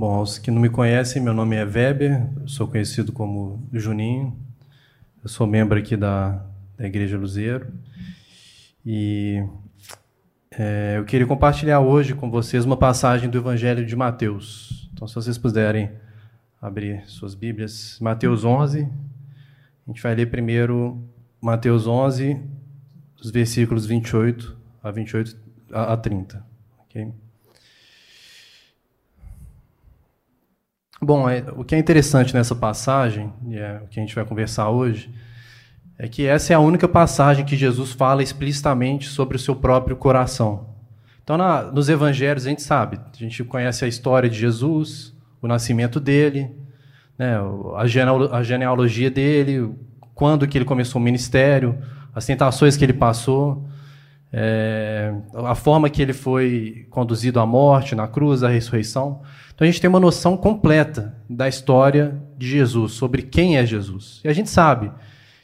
[0.00, 4.34] Bom, aos que não me conhecem, meu nome é Weber, sou conhecido como Juninho.
[5.22, 6.42] Eu sou membro aqui da,
[6.78, 7.70] da Igreja Luzeiro.
[8.82, 9.44] E
[10.52, 14.88] é, eu queria compartilhar hoje com vocês uma passagem do Evangelho de Mateus.
[14.94, 15.90] Então, se vocês puderem
[16.62, 18.84] abrir suas Bíblias, Mateus 11.
[18.84, 20.98] A gente vai ler primeiro
[21.42, 22.40] Mateus 11,
[23.20, 25.36] os versículos 28 a 28
[25.70, 26.42] a 30.
[26.86, 27.12] Okay?
[31.02, 34.22] Bom, é, o que é interessante nessa passagem, e é o que a gente vai
[34.22, 35.10] conversar hoje,
[35.98, 39.96] é que essa é a única passagem que Jesus fala explicitamente sobre o seu próprio
[39.96, 40.68] coração.
[41.22, 45.48] Então, na, nos evangelhos, a gente sabe, a gente conhece a história de Jesus, o
[45.48, 46.50] nascimento dele,
[47.18, 47.38] né,
[47.76, 49.74] a genealogia dele,
[50.14, 51.78] quando que ele começou o ministério,
[52.14, 53.66] as tentações que ele passou,
[54.32, 59.22] é, a forma que ele foi conduzido à morte, na cruz, à ressurreição.
[59.60, 64.22] Então a gente tem uma noção completa da história de Jesus, sobre quem é Jesus.
[64.24, 64.90] E a gente sabe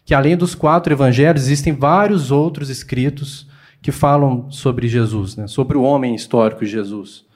[0.06, 3.47] que além dos quatro evangelhos, existem vários outros escritos
[3.83, 5.47] que falam sobre Jesus, né?
[5.47, 7.27] sobre o homem histórico de Jesus.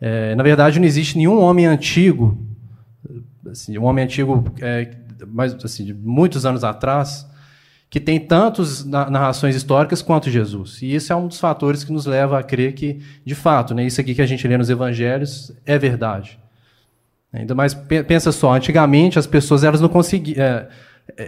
[0.00, 2.42] É, na verdade, não existe nenhum homem antigo,
[3.50, 4.92] assim, um homem antigo, é,
[5.62, 7.28] assim, de muitos anos atrás,
[7.90, 10.82] que tem tantas narrações históricas quanto Jesus.
[10.82, 13.84] E isso é um dos fatores que nos leva a crer que, de fato, né,
[13.84, 16.38] isso aqui que a gente lê nos evangelhos é verdade.
[17.32, 20.42] Ainda mais, pensa só, antigamente as pessoas elas não conseguiam.
[20.42, 20.68] É,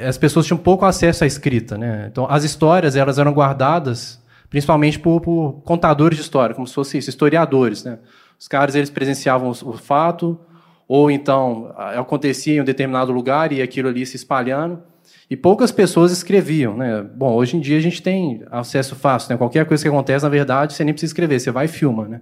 [0.09, 1.77] as pessoas tinham pouco acesso à escrita.
[1.77, 2.09] Né?
[2.11, 6.99] Então, as histórias elas eram guardadas principalmente por, por contadores de história, como se fossem
[6.99, 7.85] isso, historiadores.
[7.85, 7.99] Né?
[8.39, 10.39] Os caras eles presenciavam o fato,
[10.89, 14.83] ou então acontecia em um determinado lugar e aquilo ali se espalhando.
[15.29, 17.03] E poucas pessoas escreviam, né?
[17.03, 19.37] Bom, hoje em dia a gente tem acesso fácil, né?
[19.37, 22.21] Qualquer coisa que acontece, na verdade, você nem precisa escrever, você vai e filma, né?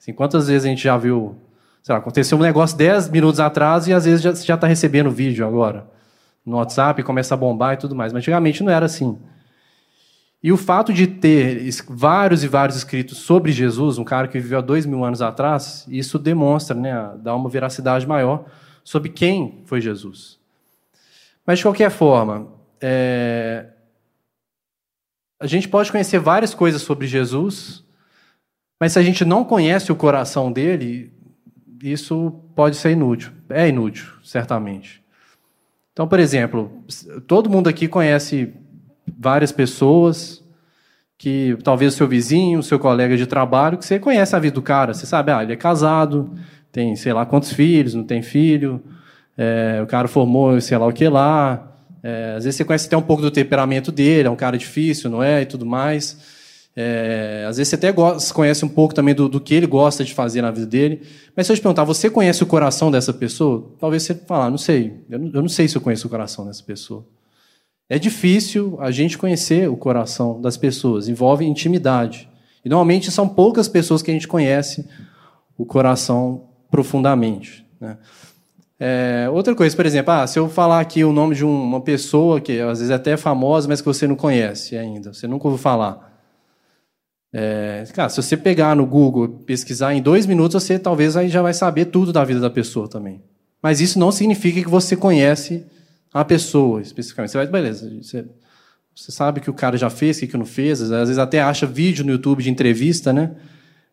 [0.00, 1.36] Assim, quantas vezes a gente já viu,
[1.82, 4.66] sei lá, aconteceu um negócio 10 minutos atrás e às vezes já, você já está
[4.66, 5.86] recebendo vídeo agora
[6.44, 8.12] no WhatsApp, começa a bombar e tudo mais.
[8.12, 9.18] Mas antigamente não era assim.
[10.42, 14.58] E o fato de ter vários e vários escritos sobre Jesus, um cara que viveu
[14.58, 18.46] há dois mil anos atrás, isso demonstra, né, dá uma veracidade maior
[18.84, 20.37] sobre quem foi Jesus.
[21.48, 22.46] Mas, de qualquer forma,
[22.78, 23.68] é...
[25.40, 27.82] a gente pode conhecer várias coisas sobre Jesus,
[28.78, 31.10] mas se a gente não conhece o coração dele,
[31.82, 33.32] isso pode ser inútil.
[33.48, 35.02] É inútil, certamente.
[35.94, 36.84] Então, por exemplo,
[37.26, 38.52] todo mundo aqui conhece
[39.18, 40.44] várias pessoas
[41.16, 44.54] que talvez o seu vizinho, o seu colega de trabalho, que você conhece a vida
[44.54, 46.30] do cara, você sabe, ah, ele é casado,
[46.70, 48.84] tem sei lá quantos filhos, não tem filho,
[49.38, 51.72] é, o cara formou sei lá o que lá.
[52.02, 55.08] É, às vezes você conhece até um pouco do temperamento dele, é um cara difícil,
[55.08, 55.42] não é?
[55.42, 56.36] E tudo mais.
[56.80, 60.04] É, às vezes você até gosta, conhece um pouco também do, do, que ele gosta
[60.04, 61.02] de fazer na vida dele.
[61.34, 63.72] Mas se eu te perguntar, você conhece o coração dessa pessoa?
[63.80, 65.04] Talvez você falar, ah, não sei.
[65.10, 67.04] Eu não, eu não sei se eu conheço o coração dessa pessoa.
[67.88, 72.28] É difícil a gente conhecer o coração das pessoas, envolve intimidade.
[72.64, 74.86] E normalmente são poucas pessoas que a gente conhece
[75.56, 77.66] o coração profundamente.
[77.80, 77.96] Né?
[78.80, 82.40] É, outra coisa, por exemplo, ah, se eu falar aqui o nome de uma pessoa
[82.40, 85.60] que às vezes é até famosa, mas que você não conhece ainda, você nunca ouviu
[85.60, 86.08] falar.
[87.32, 91.42] É, cara, se você pegar no Google, pesquisar em dois minutos, você talvez aí já
[91.42, 93.20] vai saber tudo da vida da pessoa também.
[93.60, 95.66] Mas isso não significa que você conhece
[96.14, 97.32] a pessoa especificamente.
[97.32, 98.24] Você vai, beleza, você,
[98.94, 101.66] você sabe que o cara já fez, o que não fez, às vezes até acha
[101.66, 103.32] vídeo no YouTube de entrevista, né?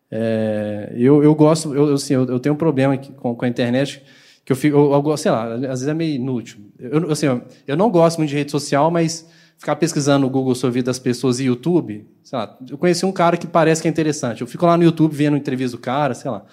[0.08, 4.00] É, eu, eu gosto, eu, assim, eu, eu tenho um problema com, com a internet
[4.46, 6.60] que eu fico, eu, sei lá, às vezes é meio inútil.
[6.78, 7.26] Eu, assim,
[7.66, 9.26] eu não gosto muito de rede social, mas
[9.58, 13.10] ficar pesquisando no Google sobre vida das pessoas e YouTube, sei lá, eu conheci um
[13.10, 14.42] cara que parece que é interessante.
[14.42, 16.44] Eu fico lá no YouTube vendo entrevista do cara, sei lá.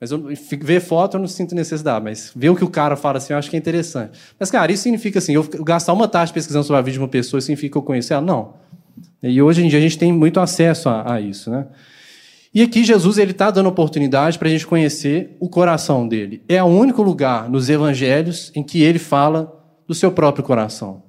[0.00, 0.20] Mas eu,
[0.62, 3.38] ver foto eu não sinto necessidade, mas ver o que o cara fala assim, eu
[3.38, 4.18] acho que é interessante.
[4.36, 7.06] Mas, cara, isso significa assim, eu gastar uma taxa pesquisando sobre a vida de uma
[7.06, 8.22] pessoa, significa que eu conhecer ela?
[8.22, 8.54] Não.
[9.22, 11.66] E hoje em dia a gente tem muito acesso a, a isso, né?
[12.54, 16.42] E aqui Jesus ele está dando oportunidade para a gente conhecer o coração dele.
[16.46, 19.58] É o único lugar nos evangelhos em que ele fala
[19.88, 21.02] do seu próprio coração.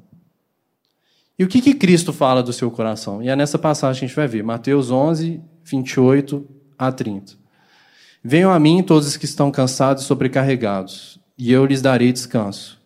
[1.37, 3.21] E o que, que Cristo fala do seu coração?
[3.21, 6.47] E é nessa passagem que a gente vai ver, Mateus 11, 28
[6.77, 7.33] a 30.
[8.23, 12.79] Venham a mim todos os que estão cansados e sobrecarregados, e eu lhes darei descanso.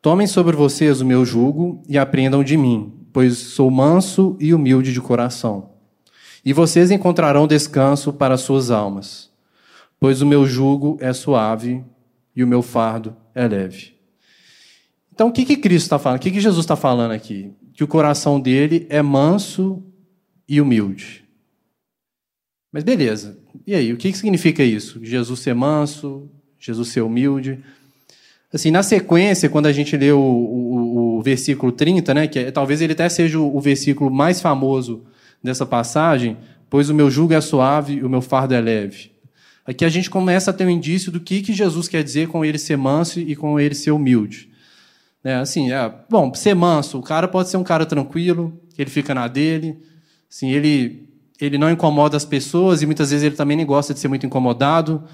[0.00, 4.90] Tomem sobre vocês o meu jugo e aprendam de mim, pois sou manso e humilde
[4.94, 5.69] de coração
[6.44, 9.30] e vocês encontrarão descanso para suas almas,
[9.98, 11.84] pois o meu jugo é suave
[12.34, 13.94] e o meu fardo é leve.
[15.12, 16.18] Então, o que, que Cristo está falando?
[16.18, 17.52] O que, que Jesus está falando aqui?
[17.74, 19.82] Que o coração dele é manso
[20.48, 21.24] e humilde.
[22.72, 23.38] Mas beleza.
[23.66, 25.04] E aí, o que, que significa isso?
[25.04, 27.58] Jesus ser manso, Jesus ser humilde.
[28.52, 32.50] Assim, na sequência, quando a gente lê o, o, o versículo 30, né, que é,
[32.50, 35.04] talvez ele até seja o, o versículo mais famoso
[35.42, 36.36] dessa passagem,
[36.68, 39.12] pois o meu jugo é suave e o meu fardo é leve.
[39.66, 42.44] Aqui a gente começa a ter um indício do que, que Jesus quer dizer com
[42.44, 44.50] ele ser manso e com ele ser humilde.
[45.22, 49.14] É, assim, é, bom, ser manso, o cara pode ser um cara tranquilo, ele fica
[49.14, 49.78] na dele,
[50.30, 51.08] assim, ele,
[51.38, 54.24] ele não incomoda as pessoas e muitas vezes ele também nem gosta de ser muito
[54.24, 55.04] incomodado.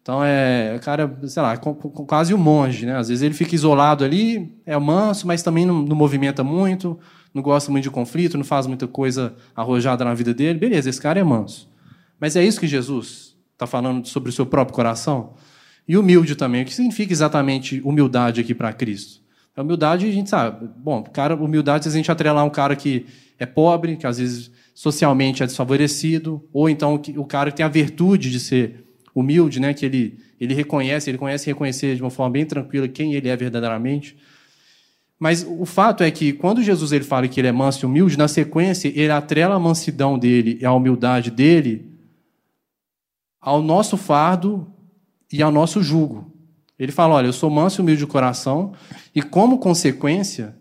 [0.00, 2.96] Então é, cara, sei lá, com, quase um monge, né?
[2.96, 6.98] Às vezes ele fica isolado ali, é manso, mas também não, não, movimenta muito,
[7.34, 10.58] não gosta muito de conflito, não faz muita coisa arrojada na vida dele.
[10.58, 11.68] Beleza, esse cara é manso.
[12.20, 15.34] Mas é isso que Jesus está falando sobre o seu próprio coração?
[15.86, 16.62] E humilde também.
[16.62, 19.20] O que significa exatamente humildade aqui para Cristo?
[19.56, 20.68] A humildade, a gente sabe.
[20.76, 23.06] Bom, cara, humildade, a gente atrelar um cara que
[23.38, 27.68] é pobre, que às vezes socialmente é desfavorecido, ou então o cara que tem a
[27.68, 29.74] virtude de ser humilde, né?
[29.74, 33.36] Que ele, ele reconhece, ele conhece reconhecer de uma forma bem tranquila quem ele é
[33.36, 34.16] verdadeiramente.
[35.22, 38.18] Mas o fato é que quando Jesus ele fala que ele é manso e humilde,
[38.18, 41.88] na sequência ele atrela a mansidão dele e a humildade dele
[43.40, 44.66] ao nosso fardo
[45.32, 46.32] e ao nosso jugo.
[46.76, 48.72] Ele fala: olha, eu sou manso e humilde de coração,
[49.14, 50.56] e como consequência,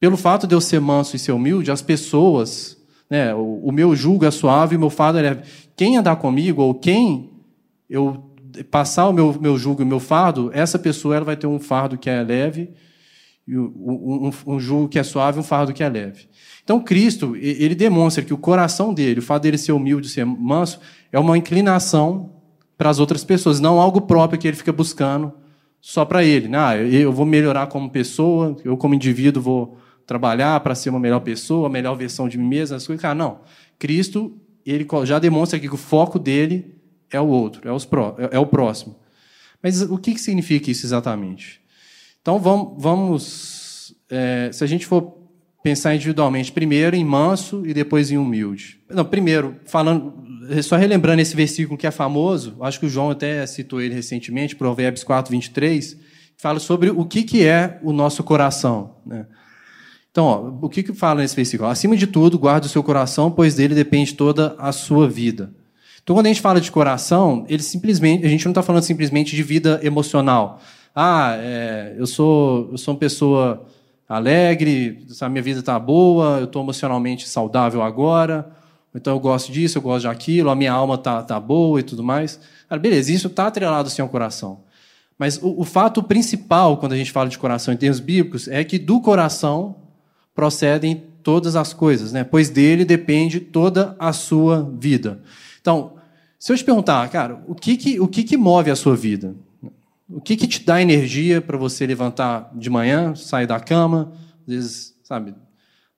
[0.00, 2.78] pelo fato de eu ser manso e ser humilde, as pessoas,
[3.10, 5.42] né, o, o meu jugo é suave e o meu fardo é leve.
[5.76, 7.32] Quem andar comigo, ou quem
[7.86, 8.32] eu
[8.70, 11.58] passar o meu, meu jugo e o meu fardo, essa pessoa ela vai ter um
[11.58, 12.70] fardo que é leve,
[13.56, 16.28] um, jugo que é suave um fardo que é leve.
[16.62, 20.80] Então, Cristo, ele demonstra que o coração dele, o fato dele ser humilde, ser manso,
[21.10, 22.32] é uma inclinação
[22.76, 25.32] para as outras pessoas, não algo próprio que ele fica buscando
[25.80, 26.48] só para ele.
[26.48, 26.58] Né?
[26.58, 31.20] Ah, eu vou melhorar como pessoa, eu como indivíduo vou trabalhar para ser uma melhor
[31.20, 33.02] pessoa, a melhor versão de mim mesmo, as coisas.
[33.02, 33.40] Cara, não.
[33.78, 36.74] Cristo, ele já demonstra que o foco dele
[37.10, 38.96] é o outro, é, pró, é, é o próximo.
[39.62, 41.60] Mas o que, que significa isso exatamente?
[42.28, 45.16] Então vamos, vamos é, se a gente for
[45.62, 48.78] pensar individualmente, primeiro em manso e depois em humilde.
[48.90, 50.12] Não, primeiro, falando,
[50.62, 54.54] só relembrando esse versículo que é famoso, acho que o João até citou ele recentemente,
[54.54, 55.96] Provérbios 4, 23,
[56.36, 58.96] fala sobre o que, que é o nosso coração.
[59.06, 59.24] Né?
[60.10, 61.70] Então, ó, o que, que fala nesse versículo?
[61.70, 65.50] Acima de tudo, guarde o seu coração, pois dele depende toda a sua vida.
[66.02, 69.34] Então, quando a gente fala de coração, ele simplesmente, a gente não está falando simplesmente
[69.34, 70.60] de vida emocional.
[71.00, 73.64] Ah, é, eu sou, eu sou uma pessoa
[74.08, 78.50] alegre, a minha vida está boa, eu estou emocionalmente saudável agora,
[78.92, 82.02] então eu gosto disso, eu gosto daquilo, a minha alma está tá boa e tudo
[82.02, 82.40] mais.
[82.68, 84.64] Cara, beleza, isso está atrelado assim ao coração.
[85.16, 88.64] Mas o, o fato principal, quando a gente fala de coração em termos bíblicos, é
[88.64, 89.76] que do coração
[90.34, 92.24] procedem todas as coisas, né?
[92.24, 95.20] pois dele depende toda a sua vida.
[95.60, 95.92] Então,
[96.40, 99.36] se eu te perguntar, cara, o que, que, o que, que move a sua vida?
[100.10, 104.12] O que, que te dá energia para você levantar de manhã, sair da cama?
[104.40, 105.34] Às vezes, sabe,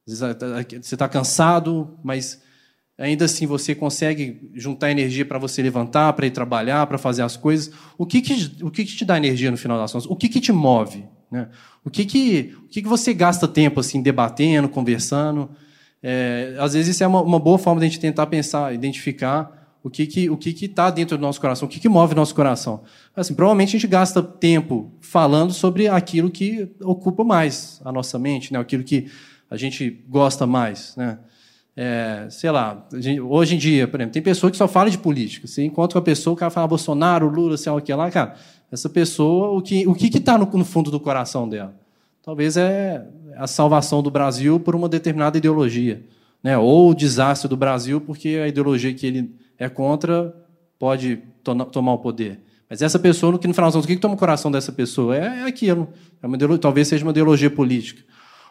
[0.07, 0.49] às vezes
[0.83, 2.43] você está cansado, mas
[2.99, 7.37] ainda assim você consegue juntar energia para você levantar, para ir trabalhar, para fazer as
[7.37, 7.73] coisas.
[7.97, 10.11] O que, que, o que, que te dá energia no final das contas?
[10.11, 11.05] O que, que te move?
[11.31, 11.49] Né?
[11.85, 15.51] O, que, que, o que, que você gasta tempo assim debatendo, conversando?
[16.03, 19.60] É, às vezes isso é uma, uma boa forma de a gente tentar pensar, identificar
[19.83, 22.35] o que que o que está dentro do nosso coração, o que, que move nosso
[22.35, 22.83] coração.
[23.17, 28.53] Assim, provavelmente a gente gasta tempo falando sobre aquilo que ocupa mais a nossa mente,
[28.53, 28.59] né?
[28.59, 29.11] aquilo que
[29.51, 30.95] a gente gosta mais.
[30.97, 31.19] Né?
[31.77, 32.87] É, sei lá,
[33.29, 35.47] hoje em dia, por exemplo, tem pessoa que só fala de política.
[35.47, 38.35] Você encontra uma pessoa, o cara fala Bolsonaro, Lula, sei lá o que lá, cara,
[38.71, 41.75] essa pessoa, o que o que está no, no fundo do coração dela?
[42.23, 46.05] Talvez é a salvação do Brasil por uma determinada ideologia.
[46.43, 46.57] Né?
[46.57, 50.35] Ou o desastre do Brasil porque a ideologia que ele é contra,
[50.79, 52.41] pode to tomar o poder.
[52.69, 54.51] Mas essa pessoa, no que no final das contas, o que, que toma o coração
[54.51, 55.17] dessa pessoa?
[55.17, 55.89] É, é aquilo.
[56.23, 58.03] É uma talvez seja uma ideologia política.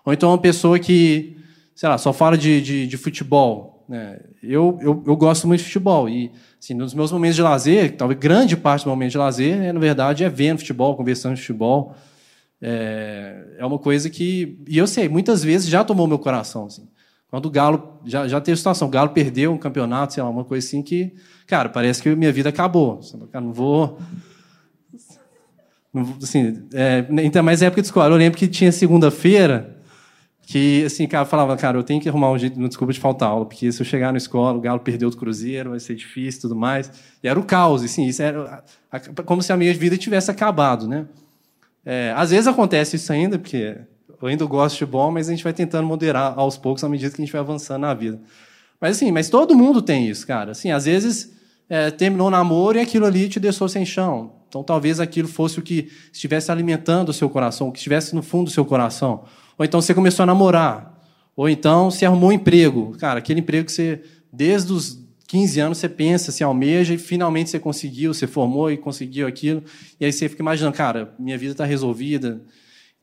[0.05, 1.37] Ou então uma pessoa que,
[1.73, 3.85] sei lá, só fala de, de, de futebol.
[3.89, 4.19] Né?
[4.43, 6.07] Eu, eu, eu, gosto muito de futebol.
[6.07, 9.71] E, assim, nos meus momentos de lazer, talvez grande parte do momento de lazer, né,
[9.71, 11.95] na verdade, é vendo futebol, conversando de futebol.
[12.61, 14.59] É, é uma coisa que.
[14.67, 16.65] E eu sei, muitas vezes já tomou meu coração.
[16.65, 16.87] Assim.
[17.29, 20.43] Quando o Galo, já, já teve situação, o Galo perdeu um campeonato, sei lá, uma
[20.43, 21.13] coisa assim que,
[21.45, 22.99] cara, parece que minha vida acabou.
[23.31, 23.99] Cara, não vou.
[26.21, 29.77] Assim, é, então, mas época de escola, eu lembro que tinha segunda-feira
[30.41, 33.29] que, assim, cara, falava, cara, eu tenho que arrumar um jeito, não desculpa de faltar
[33.29, 36.41] aula, porque se eu chegar na escola, o Galo perdeu do Cruzeiro, vai ser difícil
[36.41, 36.91] tudo mais.
[37.23, 38.63] E era o caos, assim, isso era
[39.25, 41.05] como se a minha vida tivesse acabado, né?
[41.85, 43.77] É, às vezes acontece isso ainda, porque
[44.21, 47.13] eu ainda gosto de bom, mas a gente vai tentando moderar aos poucos à medida
[47.13, 48.19] que a gente vai avançando na vida.
[48.79, 50.51] Mas assim, mas todo mundo tem isso, cara.
[50.51, 51.31] Assim, às vezes
[51.69, 54.33] é, terminou o namoro e aquilo ali te deixou sem chão.
[54.47, 58.23] Então talvez aquilo fosse o que estivesse alimentando o seu coração, o que estivesse no
[58.23, 59.23] fundo do seu coração.
[59.57, 60.97] Ou então você começou a namorar.
[61.35, 62.95] Ou então você arrumou um emprego.
[62.97, 64.01] Cara, aquele emprego que você,
[64.33, 68.77] desde os 15 anos, você pensa, se almeja e finalmente você conseguiu, você formou e
[68.77, 69.63] conseguiu aquilo.
[69.99, 72.41] E aí você fica imaginando, cara, minha vida está resolvida.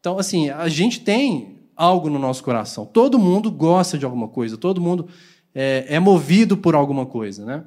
[0.06, 2.86] Então, assim, a gente tem algo no nosso coração.
[2.86, 5.08] Todo mundo gosta de alguma coisa, todo mundo
[5.52, 7.64] é, é movido por alguma coisa, né?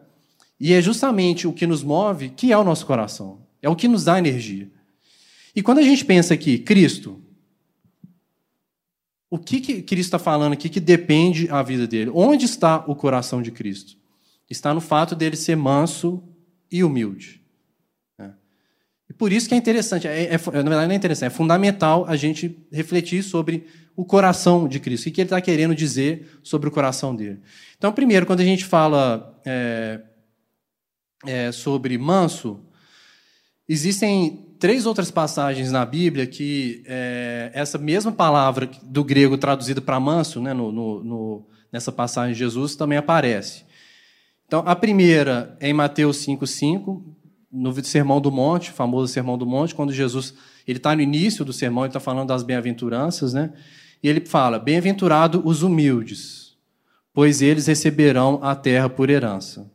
[0.58, 3.42] E é justamente o que nos move que é o nosso coração.
[3.62, 4.72] É o que nos dá energia.
[5.54, 7.22] E quando a gente pensa aqui, Cristo,
[9.30, 12.10] o que, que Cristo está falando aqui que depende a vida dele?
[12.14, 13.98] Onde está o coração de Cristo?
[14.50, 16.24] Está no fato dele ser manso
[16.72, 17.39] e humilde.
[19.10, 19.12] É.
[19.12, 22.06] E por isso que é interessante, é, é, na verdade não é interessante, é fundamental
[22.08, 26.70] a gente refletir sobre o coração de Cristo, o que ele está querendo dizer sobre
[26.70, 27.40] o coração dele.
[27.78, 30.00] Então, primeiro, quando a gente fala é,
[31.26, 32.66] é sobre manso,
[33.70, 40.00] Existem três outras passagens na Bíblia que é, essa mesma palavra do grego traduzida para
[40.00, 43.64] manso, né, no, no, no, nessa passagem de Jesus, também aparece.
[44.48, 47.00] Então, a primeira é em Mateus 5,5,
[47.52, 50.34] no Sermão do Monte, famoso Sermão do Monte, quando Jesus
[50.68, 53.52] ele está no início do sermão, ele está falando das bem-aventuranças, né?
[54.04, 56.56] E ele fala: Bem-aventurado os humildes,
[57.12, 59.72] pois eles receberão a terra por herança.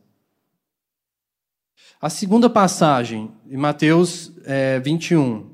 [2.01, 5.49] A segunda passagem, em Mateus é, 21,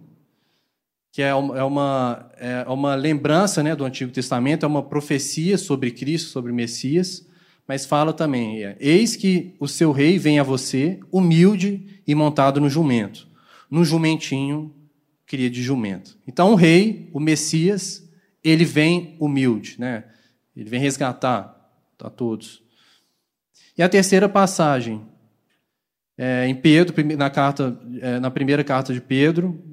[1.11, 5.57] que é uma, é uma, é uma lembrança né, do Antigo Testamento, é uma profecia
[5.57, 7.27] sobre Cristo, sobre Messias,
[7.71, 12.69] mas fala também: Eis que o seu rei vem a você, humilde e montado no
[12.69, 13.25] jumento,
[13.69, 14.75] no jumentinho
[15.25, 16.17] cria de jumento.
[16.27, 18.05] Então, o rei, o Messias,
[18.43, 20.03] ele vem humilde, né?
[20.53, 21.57] ele vem resgatar
[21.97, 22.61] a todos.
[23.77, 25.03] E a terceira passagem,
[26.17, 29.63] é, em Pedro, na, carta, é, na primeira carta de Pedro,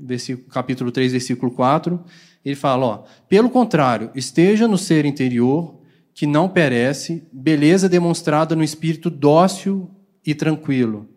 [0.52, 2.00] capítulo 3, versículo 4,
[2.44, 5.77] ele fala: ó, pelo contrário, esteja no ser interior,
[6.18, 9.88] que não perece, beleza demonstrada no espírito dócil
[10.26, 11.08] e tranquilo,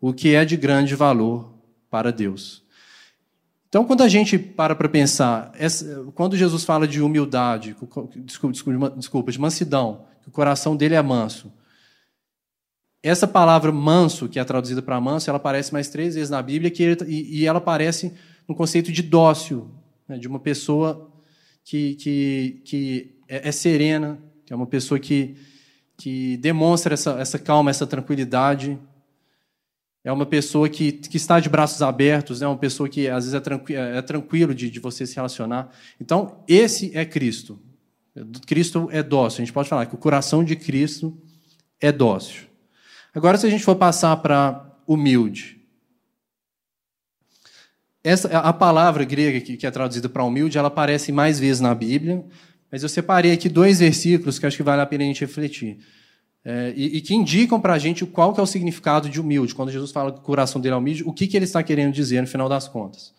[0.00, 1.54] o que é de grande valor
[1.90, 2.62] para Deus.
[3.68, 7.74] Então, quando a gente para para pensar, essa, quando Jesus fala de humildade,
[8.18, 8.54] desculpa,
[8.96, 11.52] desculpa, de mansidão, que o coração dele é manso,
[13.02, 16.70] essa palavra manso, que é traduzida para manso, ela aparece mais três vezes na Bíblia
[16.70, 18.14] que ele, e, e, ela aparece
[18.46, 19.68] no conceito de dócil,
[20.06, 21.10] né, de uma pessoa
[21.64, 24.18] que, que, que é, é, serena,
[24.48, 25.36] que é uma pessoa que,
[25.94, 28.78] que demonstra essa, essa calma, essa tranquilidade.
[30.02, 33.24] É uma pessoa que, que está de braços abertos, é né, uma pessoa que às
[33.24, 35.70] vezes é, tranqui, é tranquilo de, de você se relacionar.
[36.00, 37.60] Então, esse é Cristo.
[38.46, 39.42] Cristo é dócil.
[39.42, 41.14] A gente pode falar que o coração de Cristo
[41.78, 42.44] é dócil.
[43.14, 45.60] Agora, se a gente for passar para humilde.
[48.02, 51.74] Essa, a palavra grega que, que é traduzida para humilde, ela aparece mais vezes na
[51.74, 52.24] Bíblia,
[52.70, 55.78] mas eu separei aqui dois versículos que acho que vale a pena a gente refletir.
[56.44, 59.54] É, e, e, que indicam para a gente qual que é o significado de humilde.
[59.54, 61.92] Quando Jesus fala que o coração dele é humilde, o que, que ele está querendo
[61.92, 63.12] dizer no final das contas.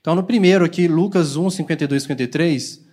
[0.00, 2.86] Então, no primeiro aqui, Lucas 1, 52 53,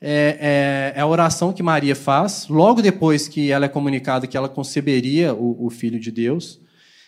[0.00, 4.36] é, é, é, a oração que Maria faz, logo depois que ela é comunicada que
[4.36, 6.60] ela conceberia o, o Filho de Deus.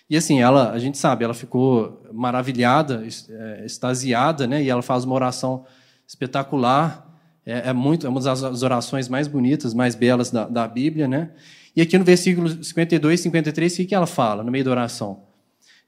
[0.08, 4.62] E assim, ela, a gente sabe, ela ficou maravilhada, é, extasiada, né?
[4.62, 5.64] E ela faz uma oração
[6.04, 7.06] espetacular.
[7.44, 11.30] É, é, muito, é uma das orações mais bonitas, mais belas da, da Bíblia, né?
[11.74, 15.22] E aqui no versículo 52, 53, o que ela fala no meio da oração?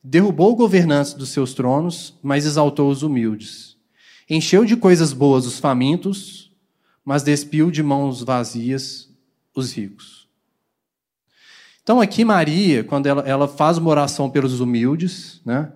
[0.03, 3.77] Derrubou governantes dos seus tronos, mas exaltou os humildes.
[4.29, 6.53] Encheu de coisas boas os famintos,
[7.05, 9.11] mas despiu de mãos vazias
[9.55, 10.29] os ricos.
[11.83, 15.73] Então, aqui, Maria, quando ela, ela faz uma oração pelos humildes, né?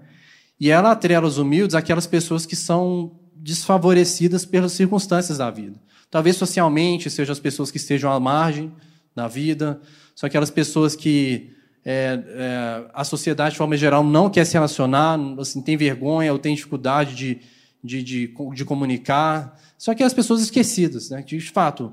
[0.59, 5.79] e ela atrela os humildes àquelas pessoas que são desfavorecidas pelas circunstâncias da vida.
[6.11, 8.73] Talvez socialmente sejam as pessoas que estejam à margem
[9.15, 9.81] da vida,
[10.15, 11.51] são aquelas pessoas que
[11.85, 16.39] é, é, a sociedade, de forma geral, não quer se relacionar, assim, tem vergonha ou
[16.39, 17.41] tem dificuldade de,
[17.83, 19.57] de, de, de comunicar.
[19.79, 21.23] Só que as pessoas esquecidas, né?
[21.23, 21.93] de fato,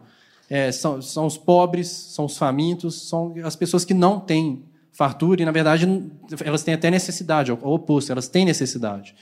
[0.49, 5.41] é, são, são os pobres, são os famintos, são as pessoas que não têm fartura
[5.41, 5.87] e, na verdade,
[6.43, 9.15] elas têm até necessidade, ao oposto, elas têm necessidade.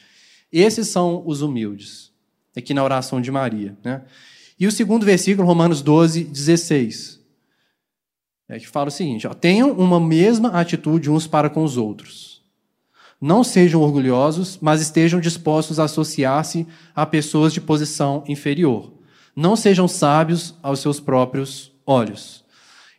[0.52, 2.11] Esses são os humildes,
[2.56, 3.78] aqui na oração de Maria.
[3.84, 4.02] Né?
[4.60, 7.20] E o segundo versículo, Romanos 12, 16,
[8.50, 12.32] é que fala o seguinte: ó, tenham uma mesma atitude uns para com os outros
[13.22, 16.66] não sejam orgulhosos, mas estejam dispostos a associar-se
[16.96, 18.92] a pessoas de posição inferior.
[19.36, 22.44] Não sejam sábios aos seus próprios olhos.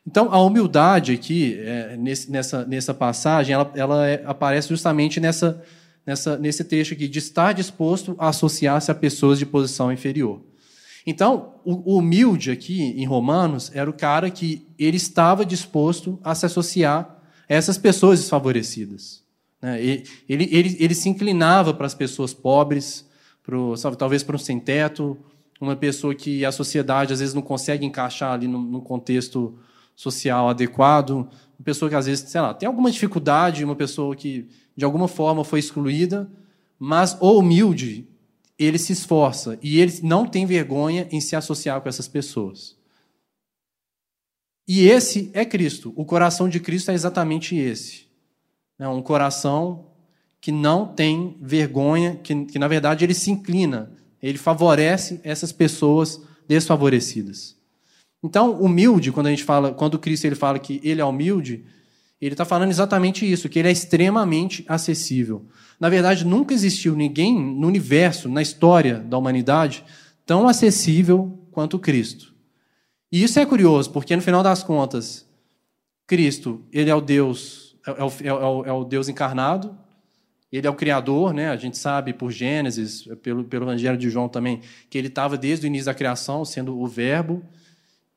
[0.06, 5.60] Então, a humildade aqui, é, nesse, nessa, nessa passagem, ela, ela é, aparece justamente nessa,
[6.06, 10.40] nessa, nesse trecho aqui, de estar disposto a associar-se a pessoas de posição inferior.
[11.06, 16.46] Então, o, humilde aqui, em Romanos, era o cara que ele estava disposto a se
[16.46, 17.18] associar
[17.48, 19.22] a essas pessoas desfavorecidas.
[19.60, 19.82] Né?
[19.82, 23.04] Ele, ele, ele, se inclinava para as pessoas pobres,
[23.42, 25.18] pro, sabe, talvez para um sem-teto,
[25.60, 29.58] uma pessoa que a sociedade às vezes não consegue encaixar ali no contexto
[29.94, 31.28] social adequado,
[31.62, 35.44] pessoa que às vezes, sei lá, tem alguma dificuldade, uma pessoa que de alguma forma
[35.44, 36.30] foi excluída,
[36.78, 38.08] mas o humilde,
[38.58, 42.76] ele se esforça e ele não tem vergonha em se associar com essas pessoas.
[44.66, 45.92] E esse é Cristo.
[45.96, 48.06] O coração de Cristo é exatamente esse.
[48.78, 49.86] É um coração
[50.40, 56.20] que não tem vergonha, que, que na verdade ele se inclina, ele favorece essas pessoas
[56.48, 57.56] desfavorecidas.
[58.22, 61.64] Então, humilde, quando a gente fala, quando Cristo ele fala que ele é humilde,
[62.20, 65.44] ele está falando exatamente isso, que ele é extremamente acessível.
[65.80, 69.84] Na verdade, nunca existiu ninguém no universo, na história da humanidade,
[70.24, 72.32] tão acessível quanto Cristo.
[73.10, 75.28] E isso é curioso, porque no final das contas,
[76.06, 79.76] Cristo, ele é o Deus, é, é o, é o, é o Deus encarnado,
[80.52, 81.48] ele é o Criador, né?
[81.48, 85.66] a gente sabe por Gênesis, pelo, pelo Evangelho de João também, que ele estava desde
[85.66, 87.42] o início da criação, sendo o Verbo,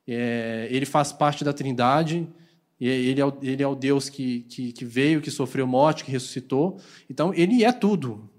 [0.06, 2.28] é, ele faz parte da Trindade,
[2.80, 6.10] ele é o, ele é o Deus que, que, que, veio, que sofreu morte, que
[6.10, 6.78] ressuscitou.
[7.08, 8.30] Então, ele é tudo.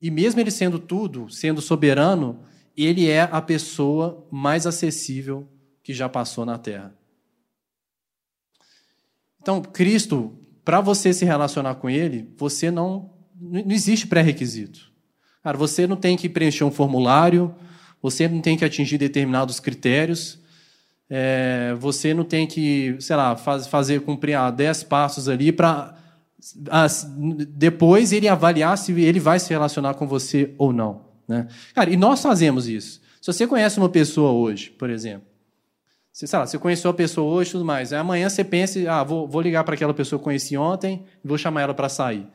[0.00, 2.44] E mesmo ele sendo tudo, sendo soberano,
[2.76, 5.48] ele é a pessoa mais acessível
[5.82, 6.94] que já passou na Terra.
[9.40, 13.10] Então, Cristo, para você se relacionar com ele, você não.
[13.34, 14.92] Não existe pré-requisito.
[15.42, 17.52] Cara, você não tem que preencher um formulário,
[18.00, 20.38] você não tem que atingir determinados critérios.
[21.14, 25.94] É, você não tem que, sei lá, faz, fazer cumprir ah, 10 passos ali para
[26.70, 26.86] ah,
[27.50, 31.02] depois ele avaliar se ele vai se relacionar com você ou não.
[31.28, 31.48] Né?
[31.74, 33.02] Cara, e nós fazemos isso.
[33.20, 35.28] Se você conhece uma pessoa hoje, por exemplo,
[36.10, 39.04] você, sei lá, você conheceu a pessoa hoje e tudo mais, amanhã você pensa, ah,
[39.04, 41.90] vou, vou ligar para aquela pessoa que eu conheci ontem e vou chamar ela para
[41.90, 42.26] sair.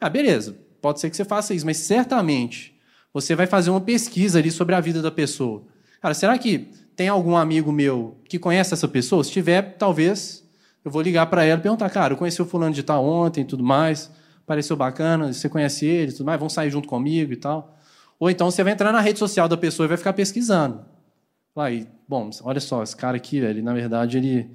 [0.00, 2.74] Ah, beleza, pode ser que você faça isso, mas certamente
[3.12, 5.62] você vai fazer uma pesquisa ali sobre a vida da pessoa.
[6.02, 9.24] Cara, será que tem algum amigo meu que conhece essa pessoa?
[9.24, 10.44] Se tiver, talvez
[10.84, 13.40] eu vou ligar para ela e perguntar, cara, eu conheci o fulano de tal ontem
[13.40, 14.10] e tudo mais,
[14.46, 17.76] pareceu bacana, você conhece ele e tudo mais, vão sair junto comigo e tal.
[18.18, 20.84] Ou então você vai entrar na rede social da pessoa e vai ficar pesquisando.
[21.56, 24.50] Aí, bom, olha só, esse cara aqui, ele, na verdade, ele,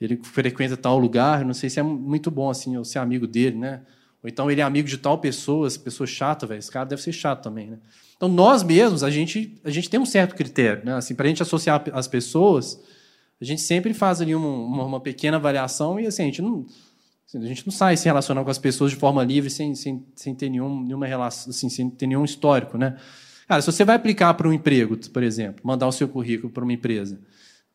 [0.00, 3.56] ele frequenta tal lugar, não sei se é muito bom assim, eu ser amigo dele,
[3.56, 3.82] né?
[4.22, 7.02] Ou então ele é amigo de tal pessoa, essa pessoa chata, velho, esse cara deve
[7.02, 7.78] ser chato também, né?
[8.16, 10.84] Então, nós mesmos, a gente, a gente tem um certo critério.
[10.84, 10.94] Né?
[10.94, 12.80] Assim, Para a gente associar as pessoas,
[13.40, 16.66] a gente sempre faz ali uma, uma, uma pequena avaliação e assim, a gente não,
[17.26, 20.04] assim, a gente não sai se relacionando com as pessoas de forma livre sem, sem,
[20.14, 22.78] sem ter nenhum, nenhuma relação, assim, sem ter nenhum histórico.
[22.78, 22.96] Né?
[23.46, 26.64] Cara, se você vai aplicar para um emprego, por exemplo, mandar o seu currículo para
[26.64, 27.20] uma empresa,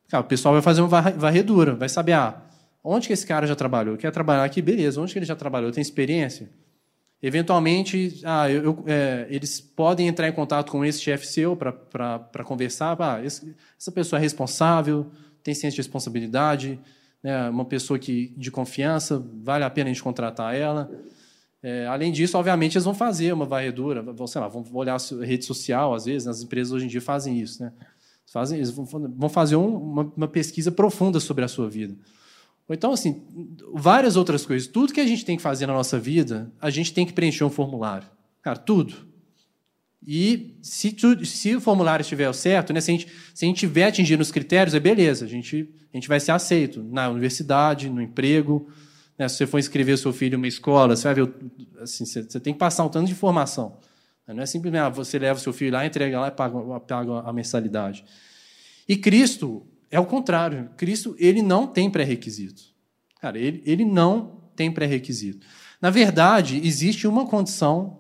[0.10, 2.42] cara, o pessoal vai fazer uma varredura, vai saber, ah,
[2.84, 3.96] onde que esse cara já trabalhou?
[3.98, 4.62] Quer trabalhar aqui?
[4.62, 5.00] Beleza.
[5.00, 5.72] Onde que ele já trabalhou?
[5.72, 6.50] Tem experiência?
[7.24, 12.44] Eventualmente, ah, eu, eu, é, eles podem entrar em contato com esse chefe seu para
[12.44, 13.00] conversar.
[13.00, 15.06] Ah, esse, essa pessoa é responsável,
[15.44, 16.80] tem senso de responsabilidade,
[17.22, 20.90] né, uma pessoa que, de confiança, vale a pena a gente contratar ela.
[21.62, 25.26] É, além disso, obviamente, eles vão fazer uma varredura, vão, sei lá, vão olhar a
[25.26, 27.62] rede social, às vezes, as empresas hoje em dia fazem isso.
[27.62, 27.72] Né?
[28.26, 31.96] Fazem, eles vão, vão fazer um, uma, uma pesquisa profunda sobre a sua vida.
[32.72, 33.22] Ou então, assim,
[33.74, 34.66] várias outras coisas.
[34.66, 37.44] Tudo que a gente tem que fazer na nossa vida, a gente tem que preencher
[37.44, 38.08] um formulário.
[38.42, 38.96] Cara, tudo.
[40.08, 43.58] E se, tu, se o formulário estiver certo, né, se, a gente, se a gente
[43.58, 47.90] tiver atingindo os critérios, é beleza, a gente, a gente vai ser aceito na universidade,
[47.90, 48.70] no emprego.
[49.20, 51.34] Né, se você for inscrever seu filho em uma escola, você vai ver.
[51.82, 53.80] Assim, você, você tem que passar um tanto de informação.
[54.26, 57.34] Não é simplesmente ah, você leva seu filho lá, entrega lá e paga, paga a
[57.34, 58.06] mensalidade.
[58.88, 60.70] E Cristo, é o contrário.
[60.78, 62.64] Cristo, ele não tem pré-requisito.
[63.20, 65.46] Cara, ele, ele não tem pré-requisito.
[65.82, 68.00] Na verdade, existe uma condição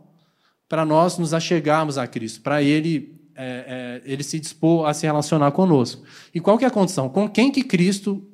[0.69, 5.05] para nós nos achegarmos a Cristo, para ele, é, é, ele se dispor a se
[5.05, 6.03] relacionar conosco.
[6.33, 7.09] E qual que é a condição?
[7.09, 8.25] Com quem que Cristo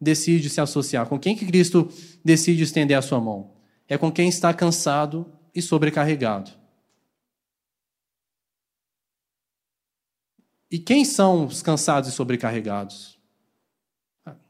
[0.00, 1.06] decide se associar?
[1.06, 1.88] Com quem que Cristo
[2.24, 3.52] decide estender a sua mão?
[3.86, 6.61] É com quem está cansado e sobrecarregado.
[10.72, 13.18] E quem são os cansados e sobrecarregados?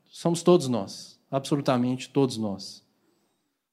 [0.09, 2.85] Somos todos nós, absolutamente todos nós.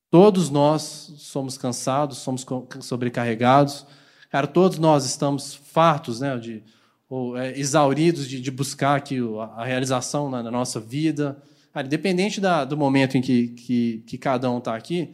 [0.09, 2.43] Todos nós somos cansados, somos
[2.81, 3.85] sobrecarregados.
[4.31, 6.63] Cara, todos nós estamos fartos, né, de,
[7.07, 9.19] ou é, exauridos de, de, buscar aqui
[9.55, 11.39] a realização na, na, nossa vida,
[11.71, 15.13] Cara, independente da, do momento em que, que, que cada um está aqui,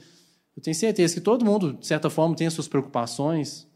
[0.55, 3.67] eu tenho certeza que todo mundo, de certa forma, tem as suas preocupações,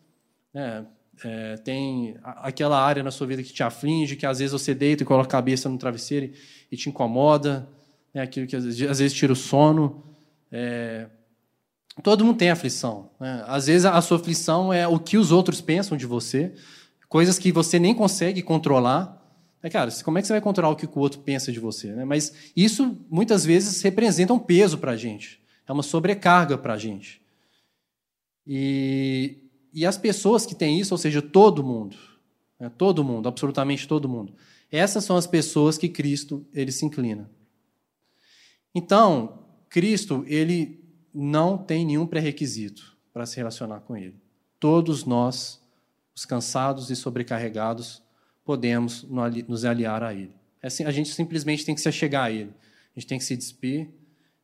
[0.54, 0.86] né?
[1.24, 5.04] É, tem aquela área na sua vida que te aflige, que às vezes você deita
[5.04, 6.32] e coloca a cabeça no travesseiro
[6.72, 7.68] e te incomoda,
[8.14, 8.22] né?
[8.22, 10.04] aquilo que às vezes, às vezes tira o sono.
[10.52, 11.08] É,
[12.02, 13.10] todo mundo tem aflição.
[13.20, 13.44] Né?
[13.48, 16.54] Às vezes a sua aflição é o que os outros pensam de você,
[17.08, 19.18] coisas que você nem consegue controlar.
[19.62, 21.92] É, cara, como é que você vai controlar o que o outro pensa de você?
[21.92, 22.06] Né?
[22.06, 26.78] Mas isso muitas vezes representa um peso para a gente, é uma sobrecarga para a
[26.78, 27.22] gente.
[28.48, 29.38] E,
[29.74, 31.98] e as pessoas que têm isso, ou seja, todo mundo,
[32.60, 32.72] né?
[32.78, 34.34] todo mundo, absolutamente todo mundo,
[34.72, 37.30] essas são as pessoas que Cristo ele se inclina.
[38.74, 40.80] Então, Cristo ele
[41.14, 44.16] não tem nenhum pré-requisito para se relacionar com Ele.
[44.60, 45.62] Todos nós,
[46.16, 48.02] os cansados e sobrecarregados,
[48.46, 49.04] podemos
[49.48, 50.34] nos aliar a Ele.
[50.62, 52.52] É assim, a gente simplesmente tem que se achegar a Ele.
[52.96, 53.90] A gente tem que se despir,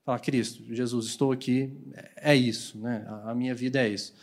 [0.04, 1.76] falar, Cristo, Jesus, estou aqui,
[2.16, 3.06] é isso, né?
[3.26, 4.14] a minha vida é isso.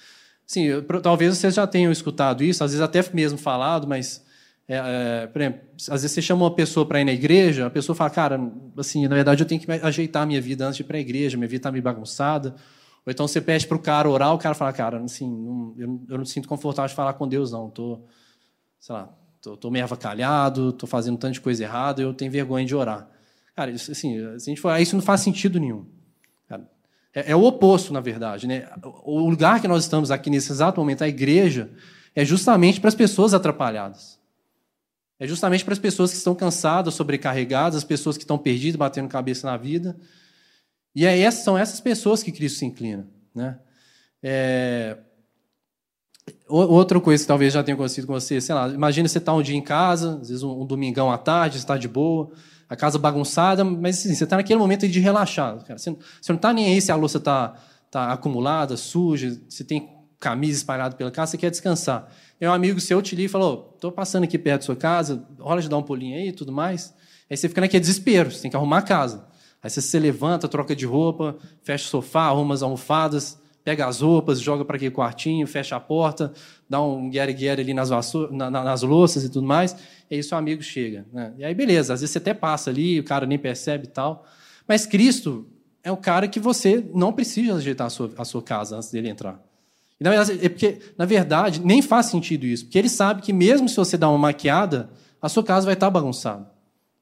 [0.47, 0.69] Sim,
[1.03, 4.25] talvez vocês já tenham escutado isso, às vezes até mesmo falado, mas,
[4.69, 7.71] é, é, por exemplo, às vezes você chama uma pessoa para ir na igreja, a
[7.71, 8.41] pessoa fala, cara,
[8.77, 11.01] assim, na verdade eu tenho que ajeitar a minha vida antes de ir para a
[11.01, 12.55] igreja, minha vida está meio bagunçada.
[13.05, 16.01] Ou então você pede para o cara orar, o cara fala, cara, assim, não, eu,
[16.09, 17.69] eu, não me sinto confortável de falar com Deus, não.
[17.69, 18.07] Estou,
[18.79, 23.09] sei lá, estou meio avacalhado, estou fazendo de coisa errada, eu tenho vergonha de orar.
[23.57, 25.85] Cara, isso, assim, a gente isso não faz sentido nenhum.
[27.15, 28.47] É, é, o oposto, na verdade.
[28.47, 28.69] Né?
[29.05, 31.71] O lugar que nós estamos aqui nesse exato momento, a igreja,
[32.15, 34.19] é justamente para as pessoas atrapalhadas.
[35.19, 39.09] É justamente para as pessoas que estão cansadas, sobrecarregadas, as pessoas que estão perdidas, batendo
[39.09, 39.97] cabeça na vida.
[40.95, 43.07] E é essas, são essas pessoas que Cristo se inclina.
[43.35, 43.59] Né?
[44.23, 44.99] É,
[46.49, 49.39] Outra coisa que talvez já tenha acontecido com você, sei lá, imagina você estar tá
[49.39, 52.31] um dia em casa, às vezes um, um domingão à tarde, está de boa,
[52.73, 55.59] a casa bagunçada, mas assim, você está naquele momento de relaxar.
[55.59, 55.79] Cara.
[55.79, 57.55] Você, você não está nem aí se a louça está
[57.91, 62.09] tá acumulada, suja, se tem camisa espalhada pela casa, você quer descansar.
[62.41, 65.23] E um amigo seu te liga e falou: estou passando aqui perto da sua casa,
[65.39, 66.95] rola de dar um pulinho aí e tudo mais.
[67.31, 69.27] Aí você fica naquele desespero, você tem que arrumar a casa.
[69.63, 74.01] Aí você se levanta, troca de roupa, fecha o sofá, arruma as almofadas, pega as
[74.01, 76.33] roupas, joga para aquele quartinho, fecha a porta,
[76.73, 77.91] dá um guerre-guerre ali nas,
[78.31, 79.77] na, nas louças e tudo mais,
[80.11, 81.05] e aí seu amigo chega.
[81.13, 81.35] Né?
[81.37, 84.27] E aí, beleza, às vezes você até passa ali, o cara nem percebe e tal.
[84.67, 85.47] Mas Cristo
[85.85, 89.11] é o cara que você não precisa ajeitar a sua, a sua casa antes dele
[89.11, 89.39] entrar.
[90.01, 93.35] E, na verdade, é porque, na verdade, nem faz sentido isso, porque ele sabe que
[93.35, 94.89] mesmo se você dar uma maquiada,
[95.21, 96.51] a sua casa vai estar bagunçada.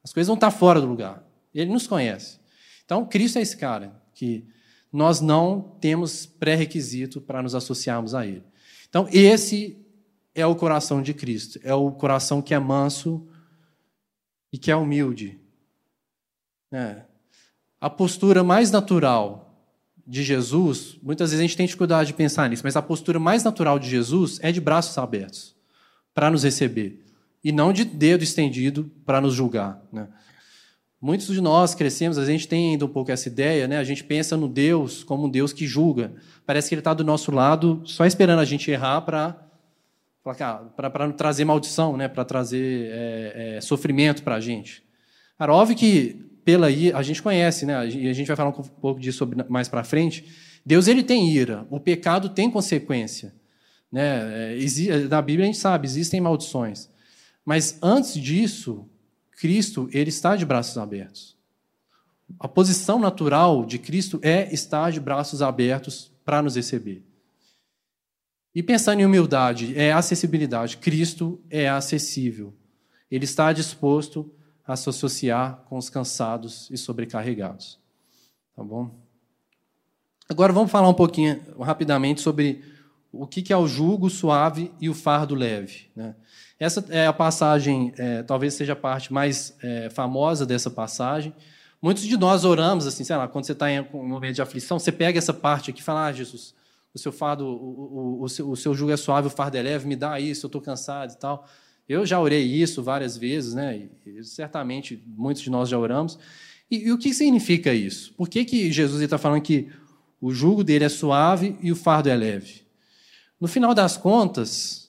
[0.03, 1.23] As coisas vão estar fora do lugar.
[1.55, 2.41] Ele nos conhece.
[2.85, 4.45] Então, Cristo é esse cara que
[4.93, 8.43] nós não temos pré-requisito para nos associarmos a Ele.
[8.91, 9.79] Então, esse
[10.35, 11.59] é o coração de Cristo.
[11.63, 13.27] É o coração que é manso
[14.53, 15.41] e que é humilde.
[16.71, 17.03] É.
[17.81, 19.47] A postura mais natural
[20.07, 23.45] de Jesus, muitas vezes a gente tem dificuldade de pensar nisso, mas a postura mais
[23.45, 25.55] natural de Jesus é de braços abertos
[26.13, 27.05] para nos receber
[27.43, 29.81] e não de dedo estendido para nos julgar.
[29.93, 30.09] Né?
[31.01, 33.79] Muitos de nós crescemos, a gente tem ainda um pouco essa ideia, né?
[33.79, 36.13] A gente pensa no Deus como um Deus que julga.
[36.45, 39.47] Parece que ele está do nosso lado, só esperando a gente errar para
[40.77, 42.07] para trazer maldição, né?
[42.07, 44.83] Para trazer é, é, sofrimento para a gente.
[45.39, 47.89] Cara, óbvio que pela a gente conhece, né?
[47.89, 50.27] E a gente vai falar um pouco disso mais para frente.
[50.67, 53.33] Deus ele tem ira, o pecado tem consequência,
[53.91, 54.55] né?
[54.55, 56.91] É, na Bíblia a gente sabe, existem maldições.
[57.43, 58.87] Mas antes disso,
[59.41, 61.35] Cristo ele está de braços abertos.
[62.39, 67.03] A posição natural de Cristo é estar de braços abertos para nos receber.
[68.55, 70.77] E pensando em humildade, é acessibilidade.
[70.77, 72.53] Cristo é acessível.
[73.11, 74.31] Ele está disposto
[74.67, 77.79] a se associar com os cansados e sobrecarregados.
[78.55, 78.95] Tá bom?
[80.29, 82.63] Agora vamos falar um pouquinho rapidamente sobre
[83.11, 85.91] o que é o jugo suave e o fardo leve.
[85.97, 86.15] Né?
[86.61, 91.35] Essa é a passagem, é, talvez seja a parte mais é, famosa dessa passagem.
[91.81, 94.79] Muitos de nós oramos assim, sei lá, quando você está em um momento de aflição,
[94.79, 96.55] você pega essa parte aqui e fala: Ah, Jesus,
[96.93, 99.63] o seu fardo, o, o, o, seu, o seu jugo é suave, o fardo é
[99.63, 101.49] leve, me dá isso, eu estou cansado e tal.
[101.89, 103.89] Eu já orei isso várias vezes, né?
[104.07, 106.19] E, certamente muitos de nós já oramos.
[106.71, 108.13] E, e o que significa isso?
[108.13, 109.71] Por que, que Jesus está falando que
[110.21, 112.61] o jugo dele é suave e o fardo é leve?
[113.41, 114.80] No final das contas,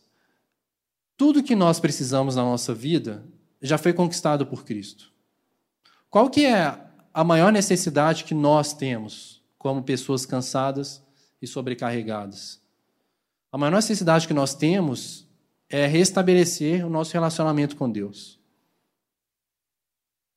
[1.21, 3.23] tudo que nós precisamos na nossa vida
[3.61, 5.13] já foi conquistado por Cristo.
[6.09, 6.75] Qual que é
[7.13, 10.99] a maior necessidade que nós temos como pessoas cansadas
[11.39, 12.59] e sobrecarregadas?
[13.51, 15.27] A maior necessidade que nós temos
[15.69, 18.39] é restabelecer o nosso relacionamento com Deus.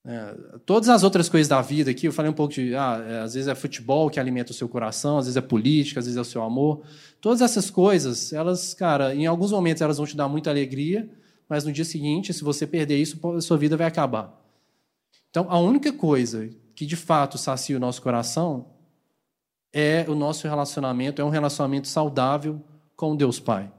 [0.07, 0.35] É,
[0.67, 3.33] todas as outras coisas da vida aqui, eu falei um pouco de, ah, é, às
[3.35, 6.21] vezes é futebol que alimenta o seu coração, às vezes é política, às vezes é
[6.21, 6.83] o seu amor.
[7.21, 11.09] Todas essas coisas, elas, cara, em alguns momentos elas vão te dar muita alegria,
[11.49, 14.41] mas no dia seguinte, se você perder isso, a sua vida vai acabar.
[15.31, 18.67] Então, a única coisa que de fato sacia o nosso coração
[19.73, 22.63] é o nosso relacionamento, é um relacionamento saudável
[22.95, 23.73] com Deus Pai.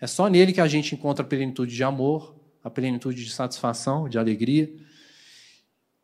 [0.00, 4.08] É só nele que a gente encontra a plenitude de amor, a plenitude de satisfação,
[4.08, 4.72] de alegria.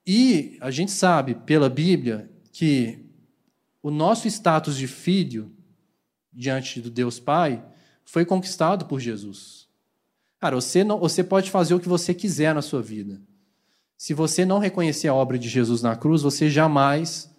[0.07, 3.05] E a gente sabe pela Bíblia que
[3.83, 5.55] o nosso status de filho
[6.33, 7.65] diante do Deus Pai
[8.05, 9.69] foi conquistado por Jesus.
[10.39, 13.21] Cara, você, não, você pode fazer o que você quiser na sua vida.
[13.97, 17.31] Se você não reconhecer a obra de Jesus na cruz, você jamais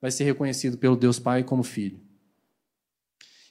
[0.00, 2.00] vai ser reconhecido pelo Deus Pai como filho.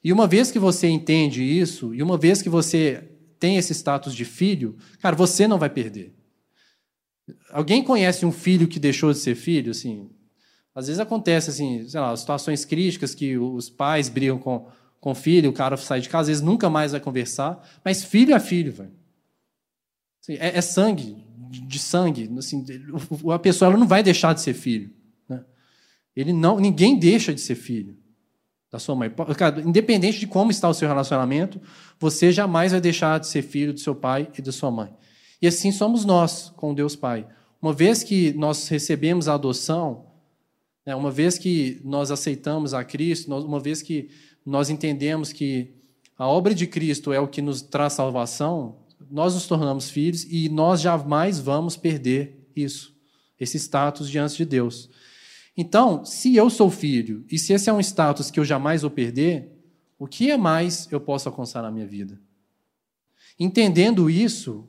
[0.03, 4.13] E uma vez que você entende isso, e uma vez que você tem esse status
[4.13, 6.13] de filho, cara, você não vai perder.
[7.49, 9.71] Alguém conhece um filho que deixou de ser filho?
[9.71, 10.09] Assim,
[10.73, 14.67] às vezes acontece assim, sei lá, situações críticas que os pais brigam com,
[14.99, 18.03] com o filho, o cara sai de casa, às vezes nunca mais vai conversar, mas
[18.03, 18.91] filho é filho, velho.
[20.21, 21.17] Assim, é, é, sangue,
[21.49, 22.31] de sangue.
[22.37, 22.63] Assim,
[23.33, 24.93] a pessoa ela não vai deixar de ser filho.
[25.27, 25.43] Né?
[26.15, 27.97] Ele não, ninguém deixa de ser filho
[28.71, 29.09] da sua mãe.
[29.37, 31.59] Cara, independente de como está o seu relacionamento,
[31.99, 34.93] você jamais vai deixar de ser filho do seu pai e da sua mãe.
[35.41, 37.27] E assim somos nós com Deus Pai.
[37.61, 40.05] Uma vez que nós recebemos a adoção,
[40.85, 44.09] né, uma vez que nós aceitamos a Cristo, uma vez que
[44.45, 45.73] nós entendemos que
[46.17, 48.77] a obra de Cristo é o que nos traz salvação,
[49.09, 52.95] nós nos tornamos filhos e nós jamais vamos perder isso,
[53.39, 54.89] esse status diante de Deus.
[55.57, 58.91] Então, se eu sou filho e se esse é um status que eu jamais vou
[58.91, 59.51] perder,
[59.97, 62.19] o que é mais eu posso alcançar na minha vida?
[63.39, 64.67] Entendendo isso,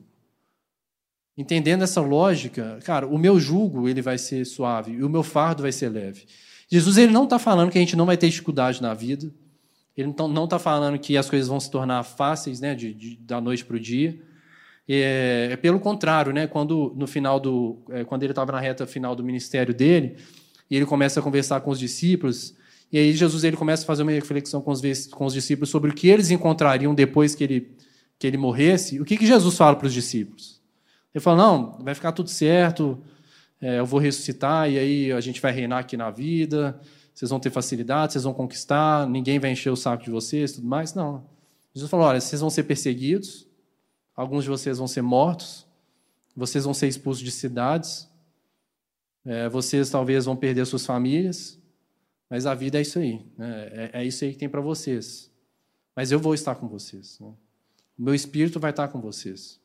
[1.37, 5.63] Entendendo essa lógica, cara, o meu jugo ele vai ser suave e o meu fardo
[5.63, 6.25] vai ser leve.
[6.69, 9.31] Jesus ele não está falando que a gente não vai ter dificuldade na vida.
[9.95, 13.39] Ele não está falando que as coisas vão se tornar fáceis, né, de, de da
[13.39, 14.19] noite para o dia.
[14.87, 18.85] É, é, pelo contrário, né, quando no final do, é, quando ele estava na reta
[18.85, 20.17] final do ministério dele,
[20.69, 22.55] e ele começa a conversar com os discípulos,
[22.91, 25.91] e aí Jesus ele começa a fazer uma reflexão com os, com os discípulos sobre
[25.91, 27.71] o que eles encontrariam depois que ele
[28.19, 29.01] que ele morresse.
[29.01, 30.62] O que, que Jesus fala para os discípulos?
[31.13, 33.01] Ele falou: não, vai ficar tudo certo,
[33.61, 36.79] é, eu vou ressuscitar e aí a gente vai reinar aqui na vida,
[37.13, 40.67] vocês vão ter facilidade, vocês vão conquistar, ninguém vai encher o saco de vocês tudo
[40.67, 40.93] mais.
[40.93, 41.25] Não.
[41.73, 43.47] Jesus falou: olha, vocês vão ser perseguidos,
[44.15, 45.65] alguns de vocês vão ser mortos,
[46.35, 48.09] vocês vão ser expulsos de cidades,
[49.25, 51.59] é, vocês talvez vão perder suas famílias,
[52.29, 53.69] mas a vida é isso aí, né?
[53.71, 55.31] é, é, isso aí que tem para vocês.
[55.95, 57.19] Mas eu vou estar com vocês.
[57.19, 57.31] Né?
[57.97, 59.61] O meu espírito vai estar com vocês.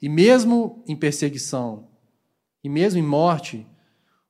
[0.00, 1.88] E mesmo em perseguição,
[2.62, 3.66] e mesmo em morte,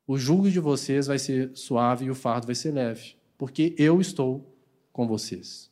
[0.07, 4.00] o jugo de vocês vai ser suave e o fardo vai ser leve, porque eu
[4.00, 4.57] estou
[4.92, 5.70] com vocês.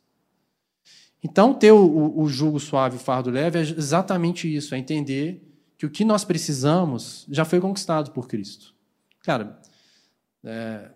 [1.22, 5.42] Então, ter o, o jugo suave e o fardo leve é exatamente isso, é entender
[5.78, 8.74] que o que nós precisamos já foi conquistado por Cristo.
[9.22, 9.58] Cara,
[10.44, 10.90] é,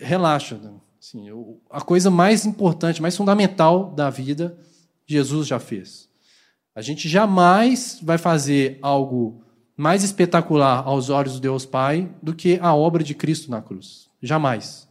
[0.00, 0.56] relaxa.
[0.58, 0.72] Né?
[1.00, 1.26] Assim,
[1.70, 4.58] a coisa mais importante, mais fundamental da vida,
[5.06, 6.09] Jesus já fez.
[6.74, 9.42] A gente jamais vai fazer algo
[9.76, 14.08] mais espetacular aos olhos do Deus Pai do que a obra de Cristo na cruz.
[14.22, 14.88] Jamais.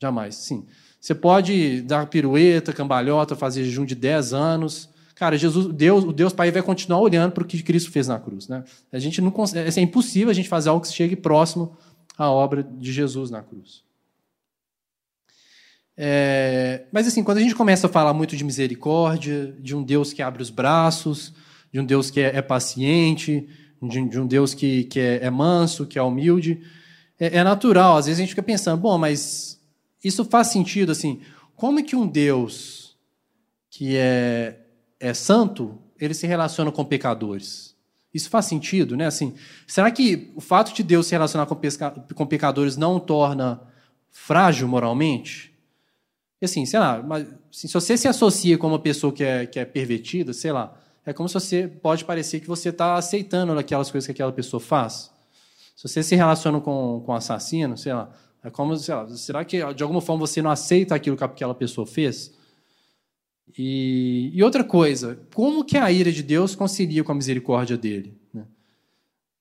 [0.00, 0.66] Jamais, sim.
[1.00, 4.88] Você pode dar pirueta, cambalhota, fazer jejum de 10 anos.
[5.14, 8.18] Cara, Jesus, Deus, o Deus Pai vai continuar olhando para o que Cristo fez na
[8.18, 8.48] cruz.
[8.48, 8.64] Né?
[8.92, 11.76] A gente não consegue, é impossível a gente fazer algo que chegue próximo
[12.18, 13.85] à obra de Jesus na cruz.
[15.96, 20.12] É, mas assim, quando a gente começa a falar muito de misericórdia, de um Deus
[20.12, 21.32] que abre os braços,
[21.72, 23.48] de um Deus que é, é paciente,
[23.82, 26.62] de, de, um Deus que, que é, é, manso, que é humilde,
[27.18, 27.96] é, é, natural.
[27.96, 29.60] Às vezes a gente fica pensando, bom, mas
[30.04, 31.20] isso faz sentido assim?
[31.54, 32.96] Como é que um Deus
[33.70, 34.58] que é,
[35.00, 37.74] é santo, ele se relaciona com pecadores?
[38.12, 39.06] Isso faz sentido, né?
[39.06, 39.34] Assim,
[39.66, 41.56] será que o fato de Deus se relacionar com,
[42.14, 43.60] com pecadores não o torna
[44.10, 45.55] frágil moralmente?
[46.40, 49.46] E assim, sei lá, mas, assim, se você se associa com uma pessoa que é,
[49.46, 53.56] que é pervertida, sei lá, é como se você pode parecer que você está aceitando
[53.58, 55.10] aquelas coisas que aquela pessoa faz.
[55.74, 58.10] Se você se relaciona com, com um assassino, sei lá,
[58.42, 61.54] é como, sei lá, será que de alguma forma você não aceita aquilo que aquela
[61.54, 62.34] pessoa fez?
[63.56, 68.16] E, e outra coisa, como que a ira de Deus concilia com a misericórdia dele?
[68.32, 68.44] Né?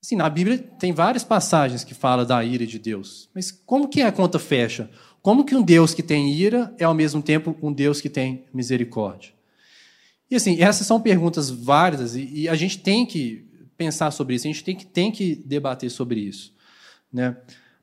[0.04, 4.02] Assim, na Bíblia tem várias passagens que falam da ira de Deus, mas como que
[4.02, 4.90] a conta fecha?
[5.26, 8.44] Como que um Deus que tem ira é ao mesmo tempo um Deus que tem
[8.54, 9.32] misericórdia?
[10.30, 13.44] E assim, essas são perguntas válidas e, a gente tem que
[13.76, 16.54] pensar sobre isso, a gente tem que, tem que debater sobre isso.
[17.12, 17.36] Né?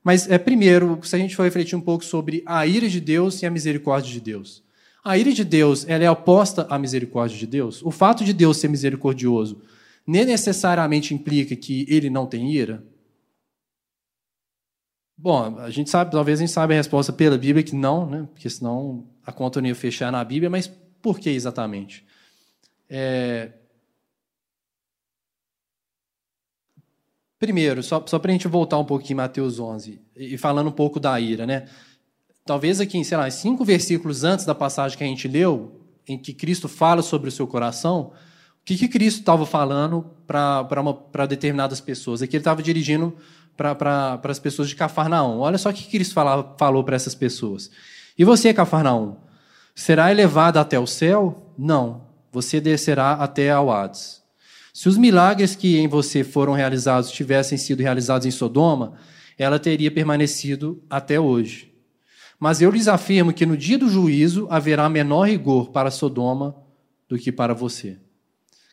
[0.04, 3.42] Mas, é, primeiro, se a gente for refletir um pouco sobre a ira de Deus
[3.42, 4.62] e a misericórdia de Deus.
[5.04, 7.82] A ira de Deus ela é oposta à misericórdia de Deus?
[7.82, 9.60] O fato de Deus ser misericordioso
[10.06, 12.84] nem necessariamente implica que ele não tem ira?
[15.22, 18.28] Bom, a gente sabe, talvez a gente saiba a resposta pela Bíblia que não, né?
[18.32, 20.66] porque senão a conta não ia fechar na Bíblia, mas
[21.00, 22.04] por que exatamente?
[22.90, 23.52] É...
[27.38, 30.72] Primeiro, só, só para a gente voltar um pouquinho em Mateus 11, e falando um
[30.72, 31.68] pouco da ira, né?
[32.44, 36.34] Talvez aqui, sei lá, cinco versículos antes da passagem que a gente leu, em que
[36.34, 38.12] Cristo fala sobre o seu coração,
[38.64, 42.22] que, que Cristo estava falando para determinadas pessoas?
[42.22, 43.16] Aqui ele estava dirigindo
[43.56, 45.38] para as pessoas de Cafarnaum.
[45.40, 47.70] Olha só o que Cristo falava, falou para essas pessoas.
[48.16, 49.16] E você, Cafarnaum,
[49.74, 51.52] será elevado até o céu?
[51.58, 54.22] Não, você descerá até ao Hades.
[54.72, 58.94] Se os milagres que em você foram realizados tivessem sido realizados em Sodoma,
[59.36, 61.74] ela teria permanecido até hoje.
[62.38, 66.56] Mas eu lhes afirmo que no dia do juízo haverá menor rigor para Sodoma
[67.08, 67.98] do que para você.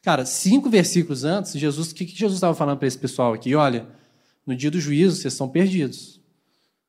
[0.01, 3.53] Cara, cinco versículos antes, Jesus, o que Jesus estava falando para esse pessoal aqui?
[3.53, 3.87] Olha,
[4.45, 6.19] no dia do juízo vocês estão perdidos.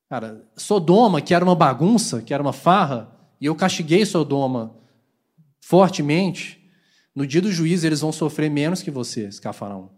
[0.09, 4.75] Cara, Sodoma, que era uma bagunça, que era uma farra, e eu castiguei Sodoma
[5.61, 6.61] fortemente,
[7.14, 9.90] no dia do juízo eles vão sofrer menos que vocês, Cafarão.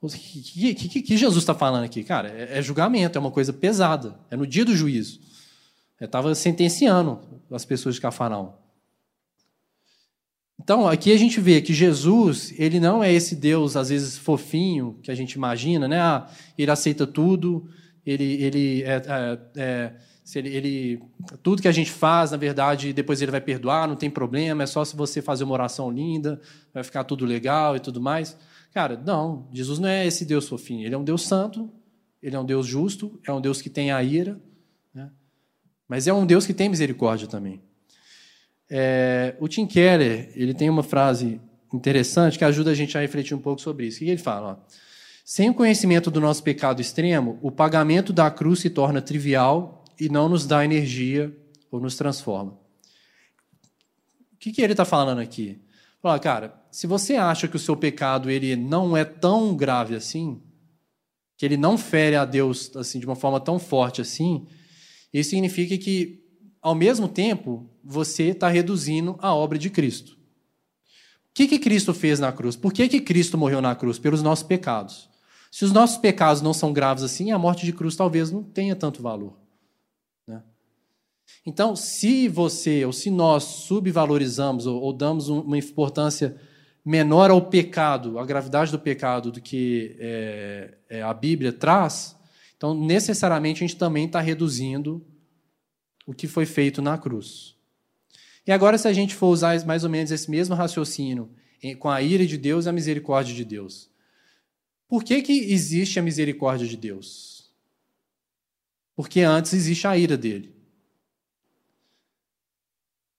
[0.00, 2.04] O que, que, que, Jesus está falando aqui?
[2.04, 4.18] Cara, é, é, julgamento, é uma coisa pesada.
[4.30, 5.18] É no dia do juízo.
[5.98, 7.20] Ele estava sentenciando
[7.50, 8.54] as pessoas de Cafarão.
[10.66, 14.98] Então, aqui a gente vê que Jesus, ele não é esse Deus, às vezes, fofinho,
[15.00, 16.00] que a gente imagina, né?
[16.00, 17.68] Ah, ele aceita tudo,
[18.04, 19.92] ele, ele, é, é, é,
[20.34, 21.02] ele, ele,
[21.40, 24.66] tudo que a gente faz, na verdade, depois ele vai perdoar, não tem problema, é
[24.66, 26.40] só se você fazer uma oração linda,
[26.74, 28.36] vai ficar tudo legal e tudo mais.
[28.74, 31.70] Cara, não, Jesus não é esse Deus fofinho, ele é um Deus santo,
[32.20, 34.36] ele é um Deus justo, é um Deus que tem a ira,
[34.92, 35.12] né?
[35.86, 37.62] mas é um Deus que tem misericórdia também.
[38.68, 41.40] É, o Tim Keller ele tem uma frase
[41.72, 43.96] interessante que ajuda a gente a refletir um pouco sobre isso.
[43.96, 44.52] O que ele fala?
[44.52, 44.72] Ó,
[45.24, 50.08] Sem o conhecimento do nosso pecado extremo, o pagamento da cruz se torna trivial e
[50.08, 51.36] não nos dá energia
[51.70, 52.52] ou nos transforma.
[54.32, 55.60] O que, que ele está falando aqui?
[56.00, 60.40] Fala, cara, se você acha que o seu pecado ele não é tão grave assim,
[61.36, 64.46] que ele não fere a Deus assim de uma forma tão forte assim,
[65.12, 66.25] isso significa que
[66.66, 70.14] ao mesmo tempo, você está reduzindo a obra de Cristo.
[70.14, 72.56] O que, que Cristo fez na cruz?
[72.56, 74.00] Por que, que Cristo morreu na cruz?
[74.00, 75.08] Pelos nossos pecados.
[75.48, 78.74] Se os nossos pecados não são graves assim, a morte de cruz talvez não tenha
[78.74, 79.38] tanto valor.
[80.26, 80.42] Né?
[81.46, 86.36] Então, se você ou se nós subvalorizamos ou, ou damos uma importância
[86.84, 92.16] menor ao pecado, à gravidade do pecado do que é, é, a Bíblia traz,
[92.56, 95.06] então necessariamente a gente também está reduzindo
[96.06, 97.56] o que foi feito na cruz.
[98.46, 101.28] E agora, se a gente for usar mais ou menos esse mesmo raciocínio
[101.80, 103.90] com a ira de Deus e a misericórdia de Deus,
[104.86, 107.50] por que, que existe a misericórdia de Deus?
[108.94, 110.54] Porque antes existe a ira dele.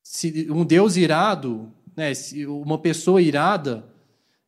[0.02, 2.14] Se um Deus irado, né,
[2.48, 3.94] uma pessoa irada,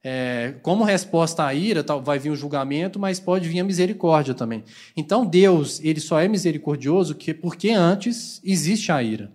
[0.03, 4.63] é, como resposta à ira, vai vir o julgamento, mas pode vir a misericórdia também.
[4.95, 9.31] Então Deus, ele só é misericordioso porque antes existe a ira.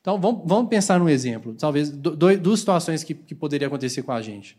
[0.00, 4.22] Então vamos, vamos pensar num exemplo, talvez duas situações que, que poderia acontecer com a
[4.22, 4.56] gente.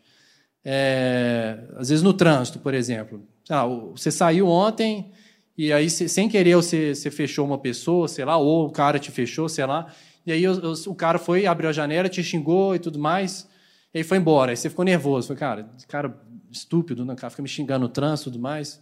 [0.64, 3.24] É, às vezes no trânsito, por exemplo.
[3.50, 5.12] Ah, você saiu ontem
[5.58, 9.10] e aí sem querer você, você fechou uma pessoa, sei lá, ou o cara te
[9.10, 9.92] fechou, sei lá,
[10.26, 13.50] e aí o, o cara foi, abriu a janela, te xingou e tudo mais.
[13.94, 14.52] E aí foi embora.
[14.52, 15.28] Aí você ficou nervoso.
[15.28, 16.20] Foi, cara, cara
[16.52, 17.16] estúpido, né?
[17.16, 18.82] cara fica me xingando no trânsito e tudo mais.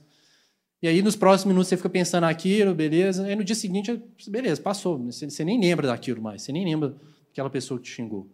[0.81, 3.25] E aí, nos próximos minutos, você fica pensando naquilo, beleza.
[3.25, 4.97] Aí, no dia seguinte, beleza, passou.
[5.05, 6.43] Você, você nem lembra daquilo mais.
[6.43, 6.95] Você nem lembra
[7.27, 8.29] daquela pessoa que te xingou.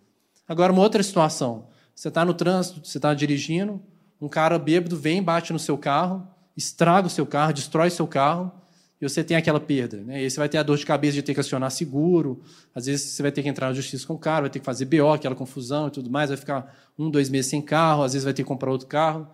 [0.47, 1.67] Agora, uma outra situação.
[1.95, 3.81] Você está no trânsito, você está dirigindo,
[4.19, 8.51] um cara bêbado vem, bate no seu carro, estraga o seu carro, destrói seu carro,
[8.99, 9.97] e você tem aquela perda.
[9.97, 10.21] Né?
[10.21, 12.41] E aí você vai ter a dor de cabeça de ter que acionar seguro,
[12.73, 14.65] às vezes você vai ter que entrar na justiça com o carro, vai ter que
[14.65, 18.13] fazer BO, aquela confusão e tudo mais, vai ficar um, dois meses sem carro, às
[18.13, 19.27] vezes vai ter que comprar outro carro.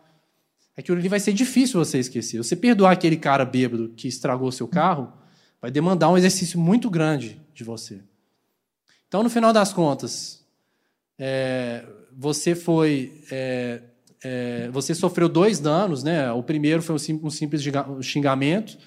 [0.78, 2.38] Aquilo ali vai ser difícil você esquecer.
[2.38, 5.12] Você perdoar aquele cara bêbado que estragou seu carro,
[5.62, 8.00] vai demandar um exercício muito grande de você.
[9.08, 10.46] Então, no final das contas,
[11.18, 11.84] é,
[12.16, 13.24] você foi.
[13.30, 13.82] É,
[14.24, 16.32] é, você sofreu dois danos, né?
[16.32, 17.64] O primeiro foi um simples
[18.02, 18.78] xingamento,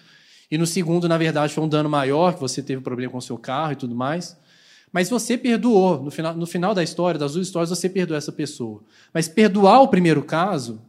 [0.52, 3.22] e no segundo, na verdade, foi um dano maior, que você teve problema com o
[3.22, 4.36] seu carro e tudo mais.
[4.92, 8.30] Mas você perdoou, no final, no final da história, das duas histórias, você perdoou essa
[8.30, 8.82] pessoa.
[9.14, 10.82] Mas perdoar o primeiro caso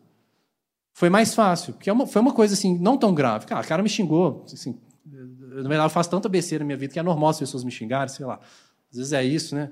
[0.91, 3.45] foi mais fácil, porque é foi uma coisa assim, não tão grave.
[3.45, 4.43] Cara, o cara me xingou.
[4.51, 7.63] Assim, na verdade, eu faço tanta besteira na minha vida que é normal as pessoas
[7.63, 8.41] me xingarem, sei lá.
[8.91, 9.71] Às vezes é isso, né?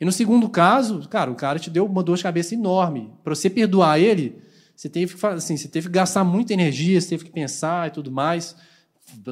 [0.00, 3.12] E no segundo caso, cara, o cara te deu uma dor de cabeça enorme.
[3.22, 4.42] Para você perdoar ele,
[4.74, 7.90] você teve que assim, você teve que gastar muita energia, você teve que pensar e
[7.92, 8.56] tudo mais,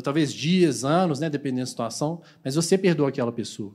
[0.02, 3.74] talvez dias, anos, né, dependendo da situação, mas você perdoou aquela pessoa.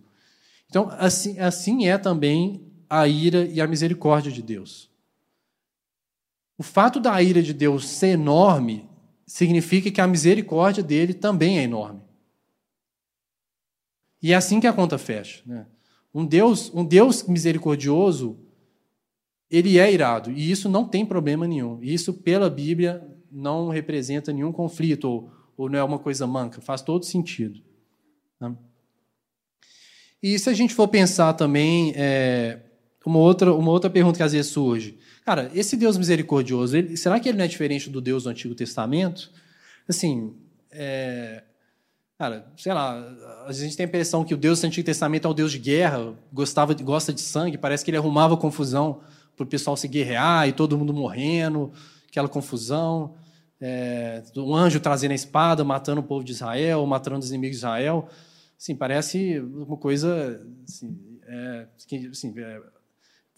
[0.69, 4.89] Então, assim, assim é também a ira e a misericórdia de Deus.
[6.57, 8.87] O fato da ira de Deus ser enorme
[9.25, 12.01] significa que a misericórdia dele também é enorme.
[14.21, 15.41] E é assim que a conta fecha.
[15.45, 15.65] Né?
[16.13, 18.37] Um Deus, um Deus misericordioso,
[19.49, 21.79] ele é irado e isso não tem problema nenhum.
[21.81, 26.61] Isso pela Bíblia não representa nenhum conflito ou, ou não é uma coisa manca.
[26.61, 27.61] Faz todo sentido.
[28.39, 28.55] Né?
[30.21, 32.59] E se a gente for pensar também, é,
[33.05, 34.97] uma, outra, uma outra pergunta que às vezes surge.
[35.25, 38.55] Cara, esse Deus misericordioso, ele, será que ele não é diferente do Deus do Antigo
[38.55, 39.31] Testamento?
[39.87, 40.33] Assim,
[40.71, 41.43] é,
[42.17, 45.31] cara, sei lá, a gente tem a impressão que o Deus do Antigo Testamento é
[45.31, 49.01] um Deus de guerra, gostava, gosta de sangue, parece que ele arrumava confusão
[49.35, 51.71] para o pessoal se guerrear e todo mundo morrendo,
[52.07, 53.15] aquela confusão.
[53.65, 57.59] É, um anjo trazendo a espada, matando o povo de Israel, matando os inimigos de
[57.59, 58.09] Israel.
[58.59, 61.67] Assim, parece uma coisa assim, é,
[62.11, 62.61] assim, é,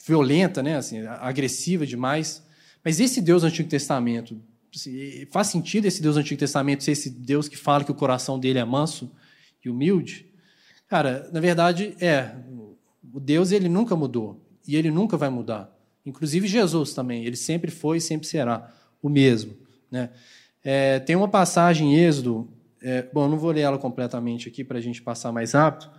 [0.03, 0.77] violenta, né?
[0.77, 2.43] assim, agressiva demais.
[2.83, 4.41] Mas esse Deus do Antigo Testamento,
[4.75, 7.95] assim, faz sentido esse Deus do Antigo Testamento ser esse Deus que fala que o
[7.95, 9.11] coração dele é manso
[9.63, 10.25] e humilde?
[10.87, 12.35] Cara, na verdade, é.
[13.13, 15.71] O Deus ele nunca mudou e ele nunca vai mudar.
[16.03, 18.73] Inclusive Jesus também, ele sempre foi e sempre será
[19.03, 19.64] o mesmo.
[19.95, 20.09] Né?
[20.63, 22.49] É, tem uma passagem em Êxodo
[22.87, 25.89] é, bom, eu não vou ler ela completamente aqui para a gente passar mais rápido,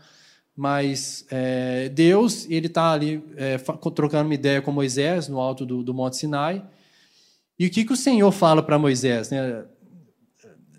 [0.57, 3.59] mas é, Deus ele está ali é,
[3.93, 6.65] trocando uma ideia com Moisés no alto do, do Monte Sinai.
[7.59, 9.31] E o que, que o Senhor fala para Moisés?
[9.31, 9.65] Né?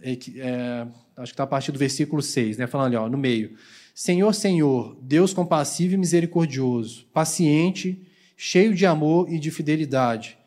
[0.01, 0.87] É, é,
[1.17, 2.67] acho que está a partir do versículo 6, né?
[2.67, 3.57] falando ali, ó, no meio.
[3.93, 8.01] Senhor, Senhor, Deus compassivo e misericordioso, paciente,
[8.37, 10.37] cheio de amor e de fidelidade,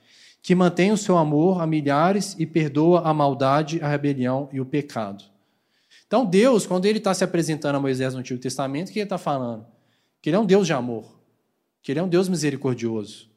[0.42, 4.66] que mantém o seu amor a milhares e perdoa a maldade, a rebelião e o
[4.66, 5.24] pecado.
[6.06, 9.04] Então, Deus, quando ele está se apresentando a Moisés no Antigo Testamento, o que ele
[9.04, 9.66] está falando?
[10.20, 11.20] Que ele é um Deus de amor,
[11.82, 13.30] que ele é um Deus misericordioso.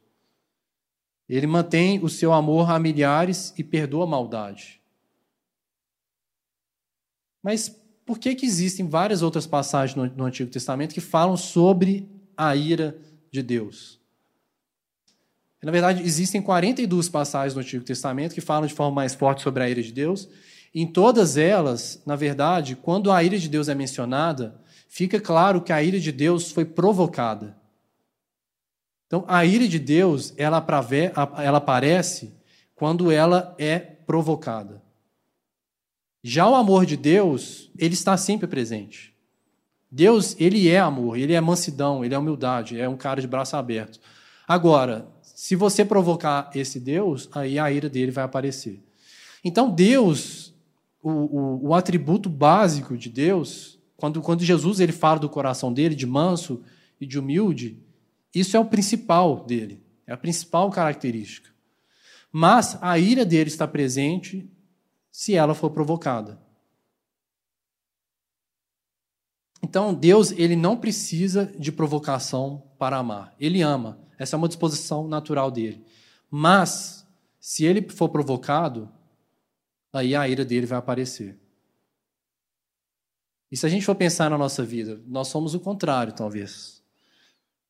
[1.28, 4.82] Ele mantém o seu amor a milhares e perdoa a maldade.
[7.42, 7.70] Mas
[8.06, 12.56] por que, que existem várias outras passagens no, no Antigo Testamento que falam sobre a
[12.56, 12.98] ira
[13.32, 14.03] de Deus?
[15.64, 19.64] Na verdade, existem 42 passagens no Antigo Testamento que falam de forma mais forte sobre
[19.64, 20.28] a ira de Deus,
[20.76, 24.60] em todas elas, na verdade, quando a ira de Deus é mencionada,
[24.90, 27.56] fica claro que a ira de Deus foi provocada.
[29.08, 30.66] Então, a ira de Deus, ela,
[31.38, 32.36] ela aparece
[32.76, 34.82] quando ela é provocada.
[36.24, 39.14] Já o amor de Deus, ele está sempre presente.
[39.90, 43.56] Deus, ele é amor, ele é mansidão, ele é humildade, é um cara de braço
[43.56, 44.00] aberto.
[44.48, 48.82] Agora, se você provocar esse Deus, aí a ira dele vai aparecer.
[49.44, 50.54] Então, Deus,
[51.02, 55.96] o, o, o, atributo básico de Deus, quando, quando Jesus ele fala do coração dele,
[55.96, 56.64] de manso
[57.02, 57.78] e de humilde,
[58.34, 61.50] isso é o principal dele, é a principal característica.
[62.32, 64.50] Mas a ira dele está presente
[65.12, 66.42] se ela for provocada.
[69.62, 73.34] Então, Deus ele não precisa de provocação para amar.
[73.40, 74.03] Ele ama.
[74.18, 75.84] Essa é uma disposição natural dele.
[76.30, 77.06] Mas,
[77.40, 78.90] se ele for provocado,
[79.92, 81.38] aí a ira dele vai aparecer.
[83.52, 86.82] E se a gente for pensar na nossa vida, nós somos o contrário, talvez.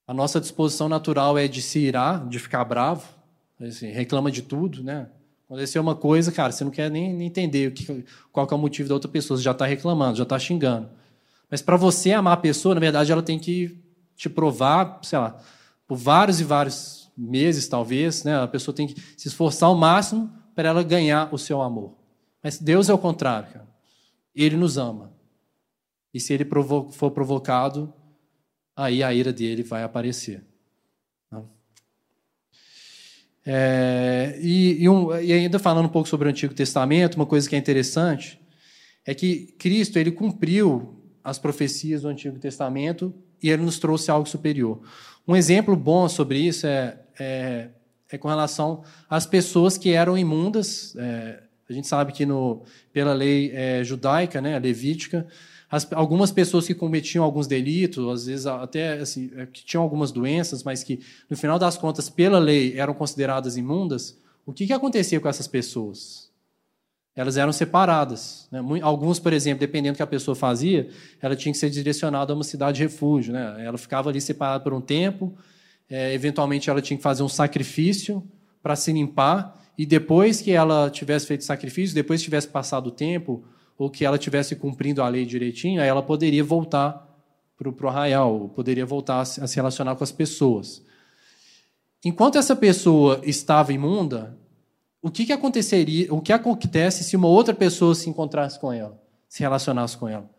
[0.07, 3.05] A nossa disposição natural é de se irar, de ficar bravo,
[3.59, 5.09] assim, reclama de tudo, né?
[5.45, 8.57] Aconteceu uma coisa, cara, você não quer nem, nem entender o que, qual que é
[8.57, 10.89] o motivo da outra pessoa, você já está reclamando, já está xingando.
[11.49, 13.77] Mas para você amar a pessoa, na verdade, ela tem que
[14.15, 15.39] te provar, sei lá,
[15.93, 18.35] por vários e vários meses, talvez, né?
[18.35, 21.95] A pessoa tem que se esforçar ao máximo para ela ganhar o seu amor.
[22.41, 23.53] Mas Deus é o contrário.
[23.53, 23.67] Cara.
[24.35, 25.13] Ele nos ama.
[26.11, 27.93] E se ele provo for provocado,
[28.75, 30.43] aí a ira dele vai aparecer.
[31.29, 31.43] Tá?
[33.45, 37.47] É, e, e, um, e, ainda falando um pouco sobre o Antigo Testamento, uma coisa
[37.47, 38.41] que é interessante
[39.05, 43.13] é que Cristo ele cumpriu as profecias do Antigo Testamento
[43.43, 44.81] e ele nos trouxe algo superior.
[45.27, 47.67] Um exemplo bom sobre isso é, é,
[48.09, 53.13] é com relação às pessoas que eram imundas, é, a gente sabe que no, pela
[53.13, 55.27] lei é, judaica, né, levítica,
[55.71, 60.11] As, algumas pessoas que cometiam alguns delitos, às vezes até assim, é, que tinham algumas
[60.11, 64.15] doenças, mas que, no final das contas, pela lei, eram consideradas imundas,
[64.45, 66.29] o que, que acontecia com essas pessoas?
[67.15, 68.47] Elas eram separadas.
[68.51, 68.59] Né?
[68.81, 70.89] Alguns, por exemplo, dependendo do que a pessoa fazia,
[71.21, 73.33] ela tinha que ser direcionada a uma cidade de refúgio.
[73.33, 73.65] Né?
[73.65, 75.35] Ela ficava ali separada por um tempo,
[75.89, 78.23] é, eventualmente ela tinha que fazer um sacrifício
[78.61, 82.91] para se limpar, e depois que ela tivesse feito sacrifício, depois que tivesse passado o
[82.91, 83.43] tempo,
[83.77, 87.09] ou que ela tivesse cumprindo a lei direitinho, aí ela poderia voltar
[87.57, 90.83] para o arraial, poderia voltar a se relacionar com as pessoas.
[92.03, 94.37] Enquanto essa pessoa estava imunda,
[95.03, 98.97] o que, que aconteceria, o que acontece se uma outra pessoa se encontrasse com ela,
[99.27, 100.29] se relacionasse com ela?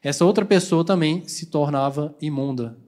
[0.00, 2.78] Essa outra pessoa também se tornava imunda,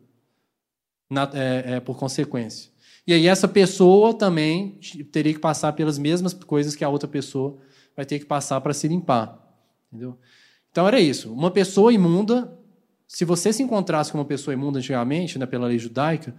[1.10, 2.70] na, é, é, por consequência.
[3.04, 4.78] E aí essa pessoa também
[5.10, 7.58] teria que passar pelas mesmas coisas que a outra pessoa
[7.96, 9.36] vai ter que passar para se limpar.
[9.92, 10.16] Entendeu?
[10.70, 11.32] Então era isso.
[11.32, 12.56] Uma pessoa imunda,
[13.08, 16.32] se você se encontrasse com uma pessoa imunda antigamente, né, pela lei judaica,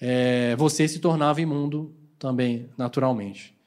[0.00, 3.59] é, você se tornava imundo também, naturalmente.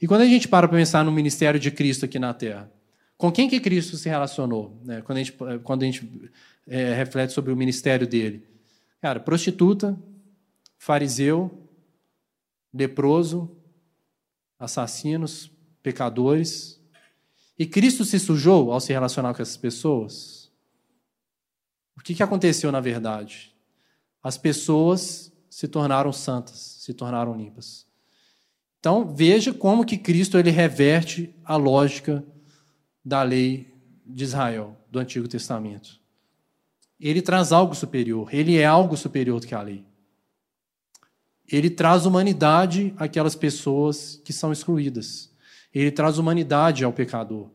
[0.00, 2.70] E quando a gente para para pensar no ministério de Cristo aqui na Terra,
[3.16, 4.80] com quem que Cristo se relacionou?
[4.84, 5.00] Né?
[5.02, 5.32] Quando a gente,
[5.62, 6.30] quando a gente
[6.66, 8.46] é, reflete sobre o ministério dele.
[9.00, 9.96] Cara, prostituta,
[10.78, 11.68] fariseu,
[12.72, 13.56] leproso,
[14.58, 15.50] assassinos,
[15.82, 16.80] pecadores,
[17.58, 20.50] e Cristo se sujou ao se relacionar com essas pessoas?
[21.96, 23.54] O que, que aconteceu na verdade?
[24.22, 27.86] As pessoas se tornaram santas, se tornaram limpas.
[28.84, 32.22] Então, veja como que Cristo ele reverte a lógica
[33.02, 33.74] da lei
[34.04, 35.98] de Israel, do Antigo Testamento.
[37.00, 39.86] Ele traz algo superior, ele é algo superior do que a lei.
[41.50, 45.32] Ele traz humanidade àquelas pessoas que são excluídas.
[45.72, 47.48] Ele traz humanidade ao pecador.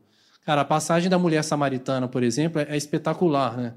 [0.44, 3.56] Cara, a passagem da mulher samaritana, por exemplo, é espetacular.
[3.56, 3.74] Né?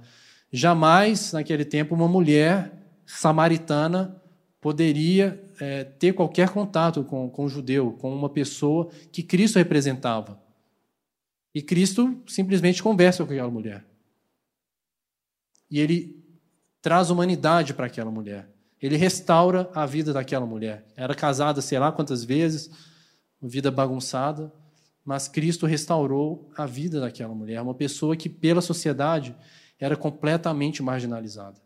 [0.51, 2.73] Jamais, naquele tempo, uma mulher
[3.05, 4.19] samaritana
[4.63, 10.41] poderia é, ter qualquer contato com, com um judeu, com uma pessoa que Cristo representava.
[11.53, 13.85] E Cristo simplesmente conversa com aquela mulher.
[15.69, 16.17] E ele
[16.81, 18.49] traz humanidade para aquela mulher.
[18.81, 20.85] Ele restaura a vida daquela mulher.
[20.95, 22.71] Era casada sei lá quantas vezes,
[23.41, 24.49] vida bagunçada,
[25.03, 29.35] mas Cristo restaurou a vida daquela mulher, uma pessoa que pela sociedade
[29.77, 31.62] era completamente marginalizada.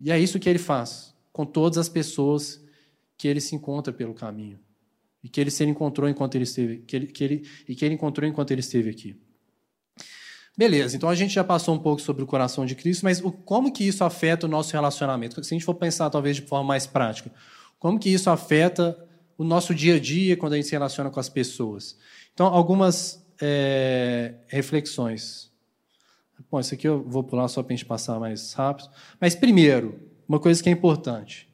[0.00, 2.64] E é isso que ele faz com todas as pessoas
[3.16, 4.58] que ele se encontra pelo caminho
[5.22, 7.94] e que ele se encontrou enquanto ele esteve, que ele, que ele, e que ele
[7.94, 9.16] encontrou enquanto ele esteve aqui.
[10.56, 13.30] Beleza, então a gente já passou um pouco sobre o coração de Cristo, mas o,
[13.30, 15.42] como que isso afeta o nosso relacionamento?
[15.44, 17.30] Se a gente for pensar talvez de forma mais prática,
[17.78, 18.98] como que isso afeta
[19.36, 21.96] o nosso dia a dia quando a gente se relaciona com as pessoas.
[22.34, 25.47] Então, algumas é, reflexões.
[26.50, 28.88] Bom, isso aqui eu vou pular só para a gente passar mais rápido.
[29.20, 31.48] Mas, primeiro, uma coisa que é importante.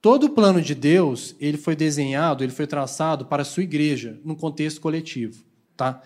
[0.00, 4.20] Todo o plano de Deus, ele foi desenhado, ele foi traçado para a sua igreja,
[4.24, 5.44] num contexto coletivo.
[5.76, 6.02] Tá?